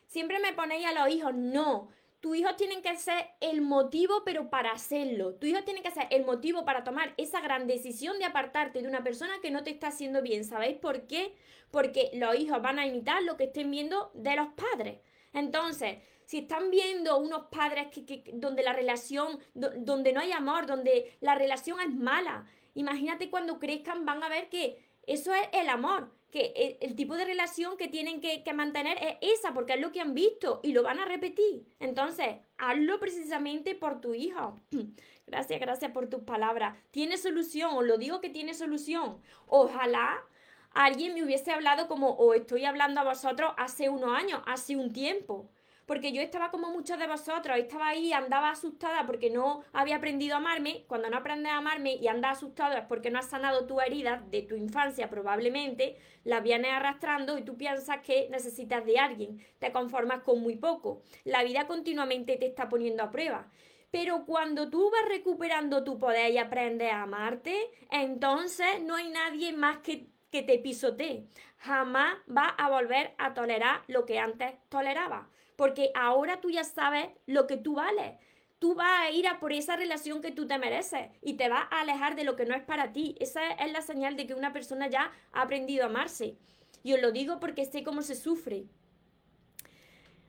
Siempre 0.10 0.40
me 0.40 0.54
ponéis 0.54 0.88
a 0.88 0.92
los 0.92 1.14
hijos, 1.14 1.36
no. 1.36 1.90
Tu 2.20 2.34
hijo 2.34 2.56
tiene 2.56 2.82
que 2.82 2.96
ser 2.98 3.28
el 3.42 3.62
motivo, 3.62 4.24
pero 4.26 4.50
para 4.50 4.72
hacerlo. 4.72 5.36
Tu 5.36 5.46
hijo 5.46 5.64
tiene 5.64 5.84
que 5.84 5.92
ser 5.92 6.08
el 6.10 6.26
motivo 6.26 6.66
para 6.66 6.84
tomar 6.84 7.14
esa 7.18 7.42
gran 7.42 7.68
decisión 7.68 8.18
de 8.18 8.26
apartarte 8.26 8.82
de 8.82 8.88
una 8.88 9.04
persona 9.04 9.36
que 9.40 9.52
no 9.52 9.64
te 9.64 9.70
está 9.70 9.90
haciendo 9.90 10.24
bien. 10.24 10.46
¿Sabéis 10.46 10.80
por 10.80 11.06
qué? 11.06 11.36
Porque 11.70 12.10
los 12.16 12.36
hijos 12.36 12.60
van 12.60 12.80
a 12.80 12.88
imitar 12.88 13.22
lo 13.22 13.38
que 13.38 13.44
estén 13.44 13.70
viendo 13.70 14.10
de 14.16 14.36
los 14.36 14.48
padres. 14.48 15.00
Entonces, 15.32 16.00
si 16.26 16.40
están 16.40 16.72
viendo 16.72 17.20
unos 17.20 17.46
padres 17.52 17.90
que, 17.90 18.24
donde 18.34 18.64
la 18.64 18.74
relación, 18.74 19.38
donde 19.54 20.12
no 20.12 20.22
hay 20.22 20.32
amor, 20.32 20.66
donde 20.66 21.18
la 21.22 21.36
relación 21.36 21.80
es 21.82 21.94
mala, 21.94 22.48
imagínate 22.74 23.30
cuando 23.30 23.60
crezcan 23.60 24.08
van 24.08 24.24
a 24.24 24.30
ver 24.30 24.50
que 24.50 24.84
eso 25.06 25.36
es 25.36 25.48
el 25.54 25.70
amor, 25.70 26.12
que 26.32 26.78
el, 26.82 26.96
tipo 26.96 27.16
de 27.16 27.26
relación 27.26 27.78
que 27.78 27.88
tienen 27.88 28.22
que, 28.22 28.44
mantener 28.54 28.98
es 29.02 29.40
esa, 29.40 29.54
porque 29.54 29.74
es 29.74 29.82
lo 29.82 29.92
que 29.92 30.02
han 30.02 30.14
visto 30.14 30.60
y 30.64 30.74
lo 30.74 30.84
van 30.84 31.00
a 31.00 31.06
repetir. 31.06 31.66
Entonces, 31.80 32.38
hazlo 32.58 33.00
precisamente 33.00 33.76
por 33.76 34.02
tu 34.02 34.14
hijo. 34.14 34.60
Gracias, 35.28 35.60
gracias 35.60 35.92
por 35.92 36.10
tus 36.10 36.24
palabras. 36.24 36.76
Tiene 36.90 37.16
solución, 37.16 37.78
os 37.78 37.86
lo 37.86 38.00
digo 38.00 38.20
que 38.20 38.32
tiene 38.32 38.56
solución. 38.56 39.22
Ojalá 39.46 40.24
alguien 40.72 41.14
me 41.14 41.24
hubiese 41.24 41.52
hablado 41.52 41.88
como 41.88 42.16
os 42.16 42.36
estoy 42.36 42.66
hablando 42.66 43.02
a 43.02 43.04
vosotros 43.04 43.52
hace 43.58 43.90
unos 43.90 44.12
años, 44.12 44.42
hace 44.48 44.76
un 44.76 44.92
tiempo. 44.92 45.48
Porque 45.90 46.12
yo 46.12 46.22
estaba 46.22 46.52
como 46.52 46.70
muchos 46.70 47.00
de 47.00 47.08
vosotros, 47.08 47.58
estaba 47.58 47.88
ahí, 47.88 48.14
andaba 48.14 48.52
asustada 48.52 49.08
porque 49.08 49.32
no 49.32 49.64
había 49.74 49.96
aprendido 49.96 50.36
a 50.36 50.38
amarme. 50.38 50.86
Cuando 50.88 51.10
no 51.10 51.18
aprendes 51.18 51.52
a 51.52 51.58
amarme 51.58 51.96
y 51.96 52.08
andas 52.08 52.38
asustado 52.38 52.78
es 52.78 52.86
porque 52.86 53.10
no 53.10 53.18
has 53.18 53.28
sanado 53.28 53.66
tu 53.66 53.82
herida 53.82 54.24
de 54.30 54.44
tu 54.44 54.56
infancia 54.56 55.10
probablemente, 55.10 55.98
las 56.26 56.44
vienes 56.44 56.74
arrastrando 56.74 57.40
y 57.40 57.42
tú 57.42 57.58
piensas 57.58 58.02
que 58.02 58.28
necesitas 58.30 58.86
de 58.86 59.00
alguien, 59.00 59.44
te 59.58 59.72
conformas 59.72 60.22
con 60.22 60.44
muy 60.44 60.58
poco. 60.58 61.02
La 61.24 61.42
vida 61.44 61.66
continuamente 61.66 62.38
te 62.38 62.46
está 62.46 62.70
poniendo 62.70 63.02
a 63.02 63.10
prueba. 63.10 63.48
Pero 63.90 64.26
cuando 64.28 64.70
tú 64.70 64.92
vas 64.92 65.10
recuperando 65.10 65.84
tu 65.84 65.98
poder 65.98 66.32
y 66.32 66.38
aprendes 66.38 66.94
a 66.94 67.02
amarte, 67.02 67.56
entonces 67.90 68.80
no 68.84 68.94
hay 68.94 69.10
nadie 69.10 69.54
más 69.54 69.80
que, 69.80 70.06
que 70.30 70.44
te 70.44 70.60
pisotee. 70.60 71.26
Jamás 71.58 72.16
vas 72.28 72.54
a 72.60 72.70
volver 72.70 73.16
a 73.18 73.34
tolerar 73.34 73.82
lo 73.88 74.06
que 74.06 74.20
antes 74.20 74.54
tolerabas. 74.70 75.26
Porque 75.60 75.92
ahora 75.94 76.40
tú 76.40 76.50
ya 76.50 76.64
sabes 76.64 77.10
lo 77.26 77.46
que 77.46 77.58
tú 77.58 77.74
vales. 77.74 78.18
Tú 78.60 78.76
vas 78.76 79.02
a 79.02 79.12
ir 79.12 79.28
a 79.28 79.42
por 79.42 79.52
esa 79.52 79.76
relación 79.76 80.22
que 80.22 80.32
tú 80.32 80.48
te 80.48 80.58
mereces 80.58 81.10
y 81.22 81.34
te 81.34 81.50
vas 81.50 81.68
a 81.70 81.82
alejar 81.82 82.16
de 82.16 82.24
lo 82.24 82.38
que 82.38 82.46
no 82.46 82.56
es 82.56 82.64
para 82.64 82.94
ti. 82.94 83.18
Esa 83.20 83.46
es 83.52 83.70
la 83.74 83.82
señal 83.82 84.16
de 84.16 84.26
que 84.26 84.34
una 84.34 84.54
persona 84.54 84.88
ya 84.88 85.12
ha 85.34 85.42
aprendido 85.42 85.84
a 85.84 85.88
amarse. 85.88 86.38
Y 86.82 86.94
os 86.94 87.02
lo 87.02 87.12
digo 87.12 87.42
porque 87.42 87.66
sé 87.66 87.84
cómo 87.84 88.04
se 88.04 88.16
sufre. 88.16 88.68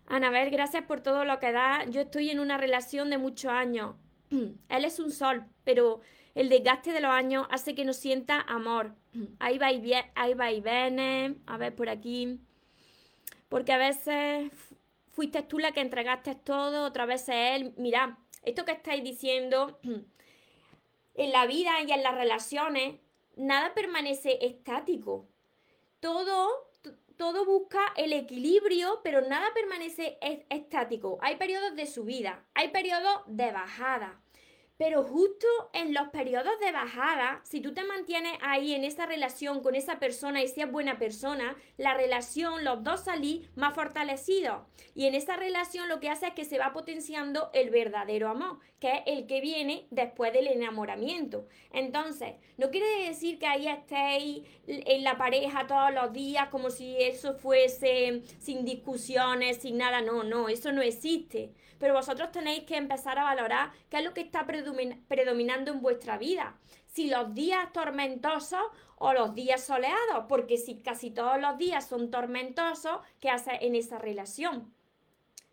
Anabel, 0.06 0.50
gracias 0.50 0.82
por 0.82 1.00
todo 1.00 1.24
lo 1.24 1.38
que 1.38 1.52
da. 1.52 1.84
Yo 1.84 2.00
estoy 2.00 2.30
en 2.30 2.40
una 2.40 2.58
relación 2.58 3.08
de 3.08 3.18
muchos 3.18 3.52
años. 3.52 3.94
Él 4.68 4.84
es 4.84 4.98
un 4.98 5.12
sol, 5.12 5.44
pero 5.62 6.00
el 6.34 6.48
desgaste 6.48 6.90
de 6.90 7.00
los 7.00 7.12
años 7.12 7.46
hace 7.50 7.76
que 7.76 7.84
no 7.84 7.92
sienta 7.92 8.40
amor. 8.40 8.96
Ahí 9.38 9.58
va 9.58 9.70
y, 9.70 9.92
ahí 10.16 10.34
va 10.34 10.50
y 10.50 10.60
viene. 10.60 11.36
A 11.46 11.56
ver, 11.56 11.72
por 11.72 11.88
aquí. 11.88 12.40
Porque 13.48 13.72
a 13.72 13.78
veces 13.78 14.50
fuiste 15.20 15.42
tú 15.42 15.58
la 15.58 15.72
que 15.72 15.82
entregaste 15.82 16.34
todo, 16.34 16.86
otra 16.86 17.04
vez 17.04 17.28
es 17.28 17.28
él. 17.28 17.74
Mira, 17.76 18.18
esto 18.42 18.64
que 18.64 18.72
estáis 18.72 19.04
diciendo, 19.04 19.78
en 21.14 21.30
la 21.30 21.44
vida 21.44 21.72
y 21.86 21.92
en 21.92 22.02
las 22.02 22.14
relaciones, 22.14 23.00
nada 23.36 23.74
permanece 23.74 24.38
estático. 24.40 25.28
Todo 26.00 26.70
todo 27.18 27.44
busca 27.44 27.80
el 27.98 28.14
equilibrio, 28.14 29.02
pero 29.04 29.20
nada 29.20 29.52
permanece 29.52 30.16
estático. 30.48 31.18
Hay 31.20 31.36
periodos 31.36 31.76
de 31.76 31.84
subida, 31.84 32.46
hay 32.54 32.68
periodos 32.68 33.20
de 33.26 33.52
bajada. 33.52 34.22
Pero 34.80 35.04
justo 35.04 35.46
en 35.74 35.92
los 35.92 36.08
periodos 36.08 36.58
de 36.58 36.72
bajada, 36.72 37.42
si 37.44 37.60
tú 37.60 37.74
te 37.74 37.84
mantienes 37.84 38.32
ahí 38.40 38.72
en 38.72 38.84
esa 38.84 39.04
relación 39.04 39.60
con 39.60 39.74
esa 39.74 39.98
persona 39.98 40.42
y 40.42 40.48
seas 40.48 40.72
buena 40.72 40.98
persona, 40.98 41.54
la 41.76 41.92
relación, 41.92 42.64
los 42.64 42.82
dos 42.82 43.00
salís 43.00 43.46
más 43.56 43.74
fortalecidos. 43.74 44.62
Y 44.94 45.04
en 45.04 45.14
esa 45.14 45.36
relación 45.36 45.90
lo 45.90 46.00
que 46.00 46.08
hace 46.08 46.28
es 46.28 46.32
que 46.32 46.46
se 46.46 46.56
va 46.56 46.72
potenciando 46.72 47.50
el 47.52 47.68
verdadero 47.68 48.30
amor, 48.30 48.58
que 48.78 48.90
es 48.90 49.02
el 49.04 49.26
que 49.26 49.42
viene 49.42 49.86
después 49.90 50.32
del 50.32 50.46
enamoramiento. 50.46 51.46
Entonces, 51.74 52.36
no 52.56 52.70
quiere 52.70 53.06
decir 53.06 53.38
que 53.38 53.48
ahí 53.48 53.68
estéis 53.68 54.44
en 54.66 55.04
la 55.04 55.18
pareja 55.18 55.66
todos 55.66 55.92
los 55.92 56.10
días 56.14 56.48
como 56.48 56.70
si 56.70 56.96
eso 56.96 57.34
fuese 57.34 58.22
sin 58.38 58.64
discusiones, 58.64 59.58
sin 59.58 59.76
nada. 59.76 60.00
No, 60.00 60.24
no, 60.24 60.48
eso 60.48 60.72
no 60.72 60.80
existe 60.80 61.52
pero 61.80 61.94
vosotros 61.94 62.30
tenéis 62.30 62.62
que 62.64 62.76
empezar 62.76 63.18
a 63.18 63.24
valorar 63.24 63.72
qué 63.88 63.96
es 63.96 64.04
lo 64.04 64.14
que 64.14 64.20
está 64.20 64.46
predominando 64.46 65.72
en 65.72 65.80
vuestra 65.80 66.18
vida. 66.18 66.54
Si 66.86 67.10
los 67.10 67.34
días 67.34 67.72
tormentosos 67.72 68.60
o 68.98 69.12
los 69.12 69.34
días 69.34 69.64
soleados, 69.64 70.26
porque 70.28 70.58
si 70.58 70.76
casi 70.76 71.10
todos 71.10 71.40
los 71.40 71.58
días 71.58 71.88
son 71.88 72.10
tormentosos, 72.10 73.00
¿qué 73.18 73.30
haces 73.30 73.54
en 73.62 73.74
esa 73.74 73.98
relación? 73.98 74.72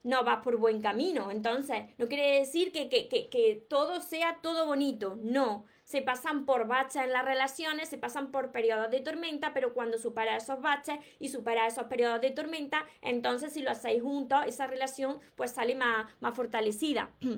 no 0.04 0.24
vas 0.24 0.42
por 0.42 0.56
buen 0.58 0.82
camino. 0.82 1.32
Entonces, 1.32 1.84
no 1.98 2.08
quiere 2.08 2.40
decir 2.40 2.72
que, 2.72 2.88
que, 2.88 3.10
que, 3.10 3.28
que, 3.28 3.66
todo 3.68 4.02
sea 4.02 4.40
todo 4.42 4.66
bonito. 4.66 5.18
No, 5.22 5.66
se 5.88 6.02
pasan 6.02 6.45
por 6.45 6.67
baches 6.67 7.02
en 7.02 7.13
las 7.13 7.23
relaciones, 7.23 7.88
se 7.88 7.97
pasan 7.97 8.30
por 8.30 8.52
periodos 8.52 8.91
de 8.91 9.00
tormenta, 9.00 9.54
pero 9.54 9.73
cuando 9.73 9.97
supera 9.97 10.36
esos 10.36 10.60
baches 10.60 11.00
y 11.17 11.30
supera 11.30 11.65
esos 11.65 11.86
periodos 11.86 12.19
de 12.19 12.32
tormenta, 12.32 12.86
entonces 13.02 13.54
si 13.54 13.62
lo 13.62 13.71
hacéis 13.71 14.04
juntos, 14.04 14.41
esa 14.47 14.67
relación 14.67 15.19
pues 15.38 15.52
sale 15.52 15.76
más, 15.76 16.08
más 16.19 16.36
fortalecida. 16.36 17.12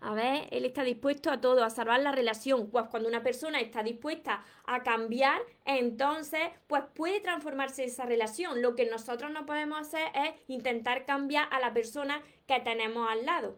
A 0.00 0.12
ver, 0.12 0.48
él 0.50 0.64
está 0.66 0.82
dispuesto 0.82 1.30
a 1.30 1.40
todo, 1.40 1.64
a 1.64 1.70
salvar 1.70 1.98
la 2.02 2.12
relación. 2.12 2.68
Pues 2.68 2.84
cuando 2.90 3.08
una 3.08 3.22
persona 3.22 3.58
está 3.58 3.82
dispuesta 3.82 4.44
a 4.66 4.82
cambiar, 4.82 5.40
entonces 5.64 6.42
pues 6.66 6.82
puede 6.94 7.20
transformarse 7.20 7.84
esa 7.84 8.04
relación. 8.04 8.60
Lo 8.60 8.74
que 8.74 8.84
nosotros 8.84 9.30
no 9.30 9.46
podemos 9.46 9.80
hacer 9.80 10.08
es 10.14 10.34
intentar 10.46 11.06
cambiar 11.06 11.48
a 11.50 11.58
la 11.58 11.72
persona 11.72 12.20
que 12.46 12.60
tenemos 12.60 13.08
al 13.10 13.24
lado 13.24 13.56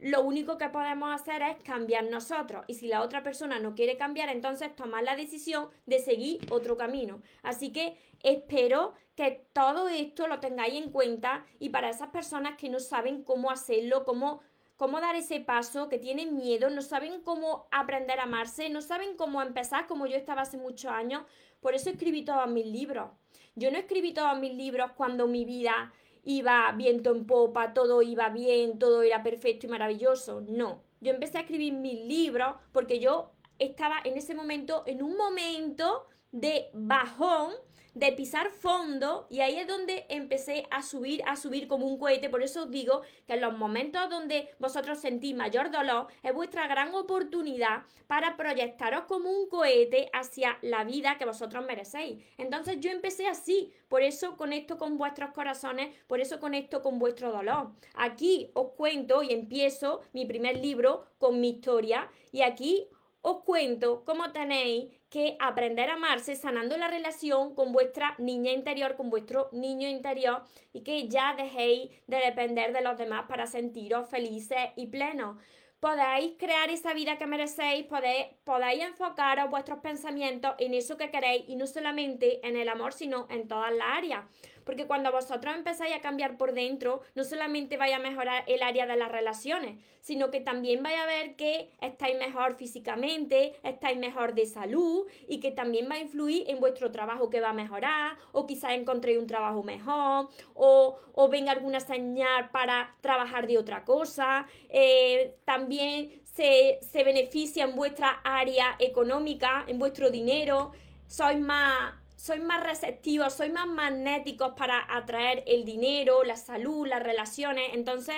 lo 0.00 0.22
único 0.22 0.56
que 0.56 0.70
podemos 0.70 1.14
hacer 1.14 1.42
es 1.42 1.56
cambiar 1.62 2.04
nosotros. 2.04 2.64
Y 2.66 2.74
si 2.74 2.88
la 2.88 3.02
otra 3.02 3.22
persona 3.22 3.58
no 3.58 3.74
quiere 3.74 3.96
cambiar, 3.96 4.30
entonces 4.30 4.74
tomar 4.74 5.04
la 5.04 5.14
decisión 5.14 5.68
de 5.86 5.98
seguir 5.98 6.40
otro 6.50 6.76
camino. 6.76 7.20
Así 7.42 7.70
que 7.72 7.96
espero 8.22 8.94
que 9.14 9.46
todo 9.52 9.88
esto 9.88 10.26
lo 10.26 10.40
tengáis 10.40 10.82
en 10.82 10.90
cuenta 10.90 11.44
y 11.58 11.68
para 11.68 11.90
esas 11.90 12.08
personas 12.08 12.56
que 12.56 12.70
no 12.70 12.80
saben 12.80 13.22
cómo 13.22 13.50
hacerlo, 13.50 14.04
cómo, 14.04 14.40
cómo 14.76 15.00
dar 15.00 15.16
ese 15.16 15.40
paso, 15.40 15.90
que 15.90 15.98
tienen 15.98 16.36
miedo, 16.36 16.70
no 16.70 16.80
saben 16.80 17.20
cómo 17.20 17.68
aprender 17.70 18.20
a 18.20 18.24
amarse, 18.24 18.70
no 18.70 18.80
saben 18.80 19.16
cómo 19.16 19.42
empezar, 19.42 19.86
como 19.86 20.06
yo 20.06 20.16
estaba 20.16 20.42
hace 20.42 20.56
muchos 20.56 20.90
años, 20.90 21.24
por 21.60 21.74
eso 21.74 21.90
escribí 21.90 22.24
todos 22.24 22.48
mis 22.48 22.64
libros. 22.64 23.10
Yo 23.54 23.70
no 23.70 23.76
escribí 23.76 24.14
todos 24.14 24.38
mis 24.38 24.54
libros 24.54 24.92
cuando 24.92 25.26
mi 25.26 25.44
vida 25.44 25.92
iba 26.24 26.72
viento 26.72 27.14
en 27.14 27.26
popa, 27.26 27.72
todo 27.72 28.02
iba 28.02 28.28
bien, 28.28 28.78
todo 28.78 29.02
era 29.02 29.22
perfecto 29.22 29.66
y 29.66 29.70
maravilloso. 29.70 30.42
No, 30.48 30.82
yo 31.00 31.12
empecé 31.12 31.38
a 31.38 31.42
escribir 31.42 31.72
mis 31.72 32.00
libros 32.04 32.56
porque 32.72 32.98
yo 32.98 33.32
estaba 33.58 33.96
en 34.04 34.16
ese 34.16 34.34
momento, 34.34 34.82
en 34.86 35.02
un 35.02 35.16
momento 35.16 36.06
de 36.32 36.70
bajón 36.72 37.52
de 37.94 38.12
pisar 38.12 38.50
fondo 38.50 39.26
y 39.30 39.40
ahí 39.40 39.56
es 39.56 39.66
donde 39.66 40.06
empecé 40.08 40.66
a 40.70 40.82
subir, 40.82 41.22
a 41.26 41.36
subir 41.36 41.66
como 41.66 41.86
un 41.86 41.98
cohete. 41.98 42.28
Por 42.28 42.42
eso 42.42 42.64
os 42.64 42.70
digo 42.70 43.02
que 43.26 43.34
en 43.34 43.40
los 43.40 43.56
momentos 43.56 44.08
donde 44.08 44.48
vosotros 44.58 45.00
sentís 45.00 45.34
mayor 45.34 45.70
dolor 45.70 46.06
es 46.22 46.32
vuestra 46.32 46.66
gran 46.66 46.94
oportunidad 46.94 47.82
para 48.06 48.36
proyectaros 48.36 49.04
como 49.04 49.30
un 49.30 49.48
cohete 49.48 50.08
hacia 50.12 50.58
la 50.62 50.84
vida 50.84 51.18
que 51.18 51.24
vosotros 51.24 51.64
merecéis. 51.64 52.24
Entonces 52.38 52.78
yo 52.80 52.90
empecé 52.90 53.26
así, 53.26 53.72
por 53.88 54.02
eso 54.02 54.36
conecto 54.36 54.78
con 54.78 54.98
vuestros 54.98 55.30
corazones, 55.32 55.94
por 56.06 56.20
eso 56.20 56.40
conecto 56.40 56.82
con 56.82 56.98
vuestro 56.98 57.32
dolor. 57.32 57.72
Aquí 57.94 58.50
os 58.54 58.72
cuento 58.72 59.22
y 59.22 59.32
empiezo 59.32 60.00
mi 60.12 60.26
primer 60.26 60.58
libro 60.58 61.06
con 61.18 61.40
mi 61.40 61.50
historia 61.50 62.08
y 62.32 62.42
aquí 62.42 62.88
os 63.22 63.42
cuento 63.44 64.02
cómo 64.04 64.32
tenéis 64.32 64.90
que 65.10 65.36
aprender 65.40 65.90
a 65.90 65.94
amarse 65.94 66.36
sanando 66.36 66.76
la 66.76 66.88
relación 66.88 67.54
con 67.54 67.72
vuestra 67.72 68.14
niña 68.18 68.52
interior, 68.52 68.96
con 68.96 69.10
vuestro 69.10 69.48
niño 69.52 69.88
interior 69.88 70.44
y 70.72 70.82
que 70.82 71.08
ya 71.08 71.34
dejéis 71.36 71.90
de 72.06 72.18
depender 72.18 72.72
de 72.72 72.80
los 72.80 72.96
demás 72.96 73.24
para 73.28 73.46
sentiros 73.46 74.08
felices 74.08 74.70
y 74.76 74.86
plenos. 74.86 75.36
Podáis 75.80 76.34
crear 76.38 76.70
esa 76.70 76.92
vida 76.92 77.16
que 77.16 77.26
merecéis, 77.26 77.86
podéis, 77.86 78.26
podáis 78.44 78.84
enfocaros 78.84 79.50
vuestros 79.50 79.80
pensamientos 79.80 80.54
en 80.58 80.74
eso 80.74 80.96
que 80.96 81.10
queréis 81.10 81.48
y 81.48 81.56
no 81.56 81.66
solamente 81.66 82.46
en 82.46 82.56
el 82.56 82.68
amor, 82.68 82.92
sino 82.92 83.26
en 83.30 83.48
todas 83.48 83.72
las 83.72 83.88
áreas. 83.88 84.24
Porque 84.64 84.86
cuando 84.86 85.12
vosotros 85.12 85.54
empezáis 85.54 85.94
a 85.94 86.00
cambiar 86.00 86.36
por 86.36 86.52
dentro, 86.52 87.02
no 87.14 87.24
solamente 87.24 87.76
vais 87.76 87.94
a 87.94 87.98
mejorar 87.98 88.44
el 88.46 88.62
área 88.62 88.86
de 88.86 88.96
las 88.96 89.10
relaciones, 89.10 89.78
sino 90.00 90.30
que 90.30 90.40
también 90.40 90.82
vais 90.82 90.98
a 90.98 91.06
ver 91.06 91.36
que 91.36 91.70
estáis 91.80 92.18
mejor 92.18 92.56
físicamente, 92.56 93.54
estáis 93.62 93.98
mejor 93.98 94.34
de 94.34 94.46
salud 94.46 95.06
y 95.28 95.40
que 95.40 95.50
también 95.50 95.88
va 95.90 95.96
a 95.96 96.00
influir 96.00 96.44
en 96.48 96.60
vuestro 96.60 96.90
trabajo 96.90 97.30
que 97.30 97.40
va 97.40 97.50
a 97.50 97.54
mejorar, 97.54 98.16
o 98.32 98.46
quizás 98.46 98.72
encontréis 98.72 99.18
un 99.18 99.26
trabajo 99.26 99.62
mejor, 99.62 100.28
o, 100.54 100.98
o 101.12 101.28
venga 101.28 101.52
alguna 101.52 101.80
señal 101.80 102.50
para 102.50 102.96
trabajar 103.00 103.46
de 103.46 103.58
otra 103.58 103.84
cosa. 103.84 104.46
Eh, 104.68 105.36
también 105.44 106.22
se, 106.24 106.78
se 106.80 107.04
beneficia 107.04 107.64
en 107.64 107.74
vuestra 107.76 108.20
área 108.24 108.76
económica, 108.78 109.64
en 109.66 109.78
vuestro 109.78 110.10
dinero, 110.10 110.72
sois 111.06 111.38
más 111.40 111.94
sois 112.20 112.42
más 112.42 112.62
receptivos, 112.62 113.32
sois 113.32 113.50
más 113.50 113.66
magnéticos 113.66 114.52
para 114.54 114.86
atraer 114.94 115.42
el 115.46 115.64
dinero, 115.64 116.22
la 116.22 116.36
salud, 116.36 116.86
las 116.86 117.02
relaciones. 117.02 117.70
Entonces, 117.72 118.16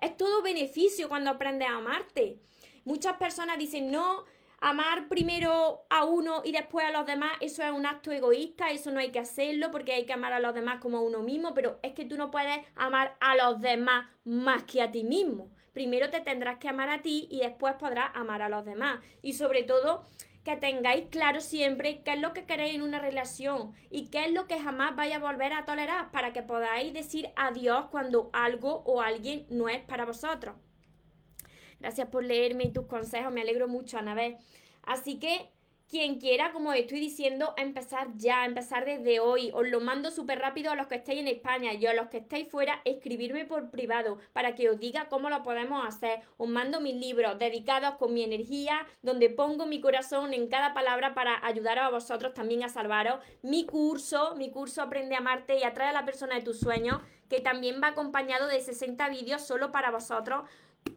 es 0.00 0.16
todo 0.16 0.42
beneficio 0.42 1.08
cuando 1.08 1.30
aprendes 1.30 1.68
a 1.68 1.76
amarte. 1.76 2.40
Muchas 2.84 3.16
personas 3.16 3.56
dicen, 3.56 3.92
no, 3.92 4.24
amar 4.60 5.08
primero 5.08 5.86
a 5.88 6.04
uno 6.04 6.42
y 6.44 6.50
después 6.50 6.84
a 6.84 6.90
los 6.90 7.06
demás, 7.06 7.30
eso 7.40 7.62
es 7.62 7.70
un 7.70 7.86
acto 7.86 8.10
egoísta, 8.10 8.70
eso 8.70 8.90
no 8.90 8.98
hay 8.98 9.10
que 9.10 9.20
hacerlo 9.20 9.70
porque 9.70 9.92
hay 9.92 10.04
que 10.04 10.12
amar 10.12 10.32
a 10.32 10.40
los 10.40 10.52
demás 10.52 10.80
como 10.80 10.98
a 10.98 11.02
uno 11.02 11.20
mismo, 11.20 11.54
pero 11.54 11.78
es 11.82 11.92
que 11.92 12.04
tú 12.04 12.16
no 12.16 12.32
puedes 12.32 12.58
amar 12.74 13.16
a 13.20 13.36
los 13.36 13.60
demás 13.60 14.08
más 14.24 14.64
que 14.64 14.82
a 14.82 14.90
ti 14.90 15.04
mismo. 15.04 15.48
Primero 15.72 16.10
te 16.10 16.20
tendrás 16.20 16.58
que 16.58 16.68
amar 16.68 16.88
a 16.88 17.02
ti 17.02 17.28
y 17.30 17.40
después 17.40 17.74
podrás 17.74 18.10
amar 18.14 18.42
a 18.42 18.48
los 18.48 18.64
demás. 18.64 19.00
Y 19.22 19.34
sobre 19.34 19.62
todo, 19.62 20.04
que 20.44 20.56
tengáis 20.56 21.06
claro 21.10 21.40
siempre 21.40 22.02
qué 22.02 22.12
es 22.12 22.20
lo 22.20 22.34
que 22.34 22.44
queréis 22.44 22.74
en 22.74 22.82
una 22.82 22.98
relación 22.98 23.72
y 23.90 24.08
qué 24.08 24.26
es 24.26 24.32
lo 24.32 24.46
que 24.46 24.60
jamás 24.60 24.94
vais 24.94 25.14
a 25.14 25.18
volver 25.18 25.54
a 25.54 25.64
tolerar 25.64 26.10
para 26.10 26.32
que 26.34 26.42
podáis 26.42 26.92
decir 26.92 27.30
adiós 27.34 27.86
cuando 27.90 28.28
algo 28.34 28.82
o 28.84 29.00
alguien 29.00 29.46
no 29.48 29.70
es 29.70 29.82
para 29.82 30.04
vosotros. 30.04 30.54
Gracias 31.80 32.08
por 32.08 32.24
leerme 32.24 32.64
y 32.64 32.72
tus 32.72 32.86
consejos, 32.86 33.32
me 33.32 33.40
alegro 33.40 33.68
mucho, 33.68 33.98
Anabel. 33.98 34.36
Así 34.82 35.18
que 35.18 35.50
quien 35.94 36.18
quiera, 36.18 36.50
como 36.50 36.72
estoy 36.72 36.98
diciendo, 36.98 37.54
empezar 37.56 38.08
ya, 38.16 38.44
empezar 38.44 38.84
desde 38.84 39.20
hoy. 39.20 39.52
Os 39.54 39.68
lo 39.68 39.80
mando 39.80 40.10
súper 40.10 40.40
rápido 40.40 40.72
a 40.72 40.74
los 40.74 40.88
que 40.88 40.96
estéis 40.96 41.20
en 41.20 41.28
España 41.28 41.72
y 41.72 41.86
a 41.86 41.94
los 41.94 42.08
que 42.08 42.16
estéis 42.16 42.48
fuera, 42.48 42.80
escribirme 42.84 43.44
por 43.44 43.70
privado 43.70 44.18
para 44.32 44.56
que 44.56 44.68
os 44.68 44.80
diga 44.80 45.08
cómo 45.08 45.30
lo 45.30 45.44
podemos 45.44 45.86
hacer. 45.86 46.22
Os 46.36 46.48
mando 46.48 46.80
mis 46.80 46.96
libros 46.96 47.38
dedicados 47.38 47.94
con 47.94 48.12
mi 48.12 48.24
energía, 48.24 48.84
donde 49.02 49.30
pongo 49.30 49.66
mi 49.66 49.80
corazón 49.80 50.34
en 50.34 50.48
cada 50.48 50.74
palabra 50.74 51.14
para 51.14 51.46
ayudaros 51.46 51.84
a 51.84 51.90
vosotros 51.90 52.34
también 52.34 52.64
a 52.64 52.68
salvaros. 52.68 53.20
Mi 53.42 53.64
curso, 53.64 54.34
mi 54.34 54.50
curso 54.50 54.82
Aprende 54.82 55.14
a 55.14 55.18
amarte 55.18 55.60
y 55.60 55.62
atrae 55.62 55.90
a 55.90 55.92
la 55.92 56.04
persona 56.04 56.34
de 56.34 56.42
tus 56.42 56.58
sueños, 56.58 57.00
que 57.28 57.38
también 57.38 57.80
va 57.80 57.88
acompañado 57.88 58.48
de 58.48 58.60
60 58.60 59.08
vídeos 59.10 59.42
solo 59.42 59.70
para 59.70 59.92
vosotros 59.92 60.42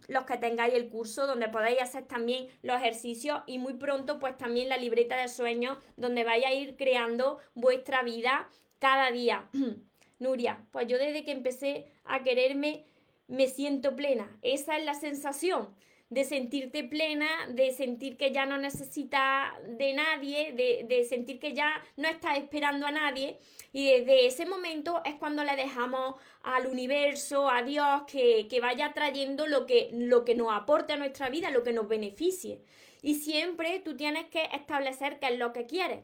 los 0.08 0.26
que 0.26 0.38
tengáis 0.38 0.74
el 0.74 0.90
curso 0.90 1.28
donde 1.28 1.50
podéis 1.50 1.82
hacer 1.82 2.06
también 2.06 2.48
los 2.62 2.78
ejercicios 2.78 3.42
y 3.46 3.60
muy 3.60 3.74
pronto 3.74 4.20
pues 4.20 4.38
también 4.38 4.70
la 4.70 4.78
libreta 4.78 5.18
de 5.18 5.28
sueños 5.28 5.78
donde 5.96 6.24
vais 6.24 6.46
a 6.46 6.54
ir 6.54 6.76
creando 6.78 7.40
vuestra 7.54 8.04
vida 8.04 8.50
cada 8.80 9.12
día. 9.12 9.50
Nuria, 10.20 10.66
pues 10.72 10.88
yo 10.88 10.98
desde 10.98 11.24
que 11.24 11.32
empecé 11.32 11.92
a 12.04 12.24
quererme 12.24 12.86
me 13.28 13.48
siento 13.48 13.96
plena. 13.96 14.36
Esa 14.42 14.78
es 14.78 14.86
la 14.86 14.94
sensación 14.94 15.76
de 16.10 16.24
sentirte 16.24 16.84
plena, 16.86 17.28
de 17.50 17.72
sentir 17.72 18.16
que 18.16 18.32
ya 18.32 18.46
no 18.46 18.58
necesitas 18.58 19.52
de 19.68 19.94
nadie, 19.94 20.54
de, 20.54 20.86
de, 20.88 21.04
sentir 21.04 21.40
que 21.40 21.54
ya 21.54 21.84
no 21.98 22.08
estás 22.08 22.38
esperando 22.38 22.88
a 22.88 22.92
nadie. 22.92 23.38
Y 23.74 23.92
desde 23.92 24.26
ese 24.26 24.46
momento 24.46 25.02
es 25.04 25.16
cuando 25.16 25.44
le 25.44 25.56
dejamos 25.56 26.16
al 26.44 26.68
universo, 26.68 27.50
a 27.50 27.62
Dios, 27.62 28.04
que, 28.10 28.48
que 28.50 28.62
vaya 28.62 28.94
trayendo 28.94 29.48
lo 29.48 29.66
que, 29.66 29.90
lo 29.92 30.24
que 30.24 30.36
nos 30.36 30.54
aporte 30.54 30.94
a 30.94 30.98
nuestra 30.98 31.30
vida, 31.30 31.52
lo 31.52 31.64
que 31.64 31.74
nos 31.74 31.90
beneficie. 31.90 32.62
Y 33.02 33.16
siempre 33.16 33.80
tú 33.80 33.98
tienes 33.98 34.26
que 34.28 34.44
establecer 34.54 35.20
qué 35.20 35.28
es 35.28 35.38
lo 35.38 35.52
que 35.52 35.66
quieres, 35.66 36.00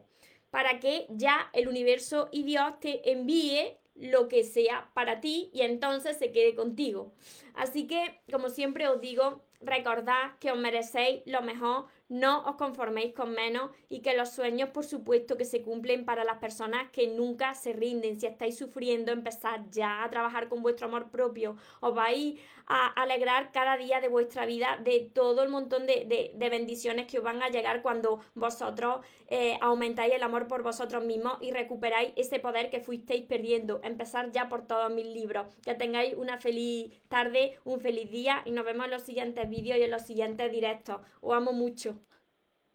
para 0.51 0.79
que 0.79 1.05
ya 1.09 1.49
el 1.53 1.67
universo 1.67 2.27
y 2.31 2.43
Dios 2.43 2.79
te 2.81 3.11
envíe 3.11 3.77
lo 3.95 4.27
que 4.27 4.43
sea 4.43 4.89
para 4.93 5.21
ti 5.21 5.49
y 5.53 5.61
entonces 5.61 6.17
se 6.17 6.31
quede 6.31 6.55
contigo. 6.55 7.13
Así 7.53 7.87
que, 7.87 8.19
como 8.31 8.49
siempre 8.49 8.87
os 8.87 8.99
digo, 8.99 9.43
recordad 9.65 10.37
que 10.39 10.51
os 10.51 10.57
merecéis 10.57 11.23
lo 11.25 11.41
mejor, 11.41 11.87
no 12.09 12.43
os 12.45 12.55
conforméis 12.55 13.13
con 13.13 13.31
menos 13.31 13.71
y 13.89 14.01
que 14.01 14.15
los 14.15 14.29
sueños, 14.29 14.69
por 14.69 14.85
supuesto, 14.85 15.37
que 15.37 15.45
se 15.45 15.61
cumplen 15.61 16.05
para 16.05 16.23
las 16.23 16.37
personas 16.37 16.89
que 16.91 17.07
nunca 17.07 17.53
se 17.55 17.73
rinden. 17.73 18.19
Si 18.19 18.27
estáis 18.27 18.57
sufriendo, 18.57 19.11
empezad 19.11 19.61
ya 19.71 20.03
a 20.03 20.09
trabajar 20.09 20.49
con 20.49 20.61
vuestro 20.61 20.87
amor 20.87 21.09
propio. 21.09 21.55
Os 21.79 21.95
vais 21.95 22.39
a 22.67 22.87
alegrar 23.01 23.51
cada 23.51 23.77
día 23.77 23.99
de 23.99 24.07
vuestra 24.07 24.45
vida 24.45 24.79
de 24.83 25.09
todo 25.13 25.43
el 25.43 25.49
montón 25.49 25.85
de, 25.85 26.31
bendiciones 26.37 27.07
que 27.07 27.17
os 27.17 27.23
van 27.23 27.41
a 27.41 27.49
llegar 27.49 27.81
cuando 27.81 28.21
vosotros 28.35 29.05
eh, 29.27 29.57
aumentáis 29.61 30.13
el 30.13 30.23
amor 30.23 30.47
por 30.47 30.63
vosotros 30.63 31.03
mismos 31.03 31.37
y 31.41 31.51
recuperáis 31.51 32.13
ese 32.15 32.39
poder 32.39 32.69
que 32.69 32.79
fuisteis 32.79 33.25
perdiendo. 33.25 33.81
Empezar 33.83 34.31
ya 34.31 34.49
por 34.49 34.67
todos 34.67 34.91
mis 34.91 35.07
libros. 35.07 35.47
Que 35.63 35.73
tengáis 35.73 36.13
una 36.15 36.37
feliz 36.37 36.93
tarde, 37.07 37.57
un 37.63 37.79
feliz 37.79 38.09
día 38.11 38.41
y 38.45 38.51
nos 38.51 38.65
vemos 38.65 38.85
en 38.85 38.91
los 38.91 39.03
siguientes 39.03 39.49
vídeos 39.49 39.77
y 39.77 39.83
en 39.83 39.91
los 39.91 40.03
siguientes 40.03 40.51
directos. 40.51 41.01
Os 41.21 41.33
amo 41.33 41.53
mucho. 41.53 41.97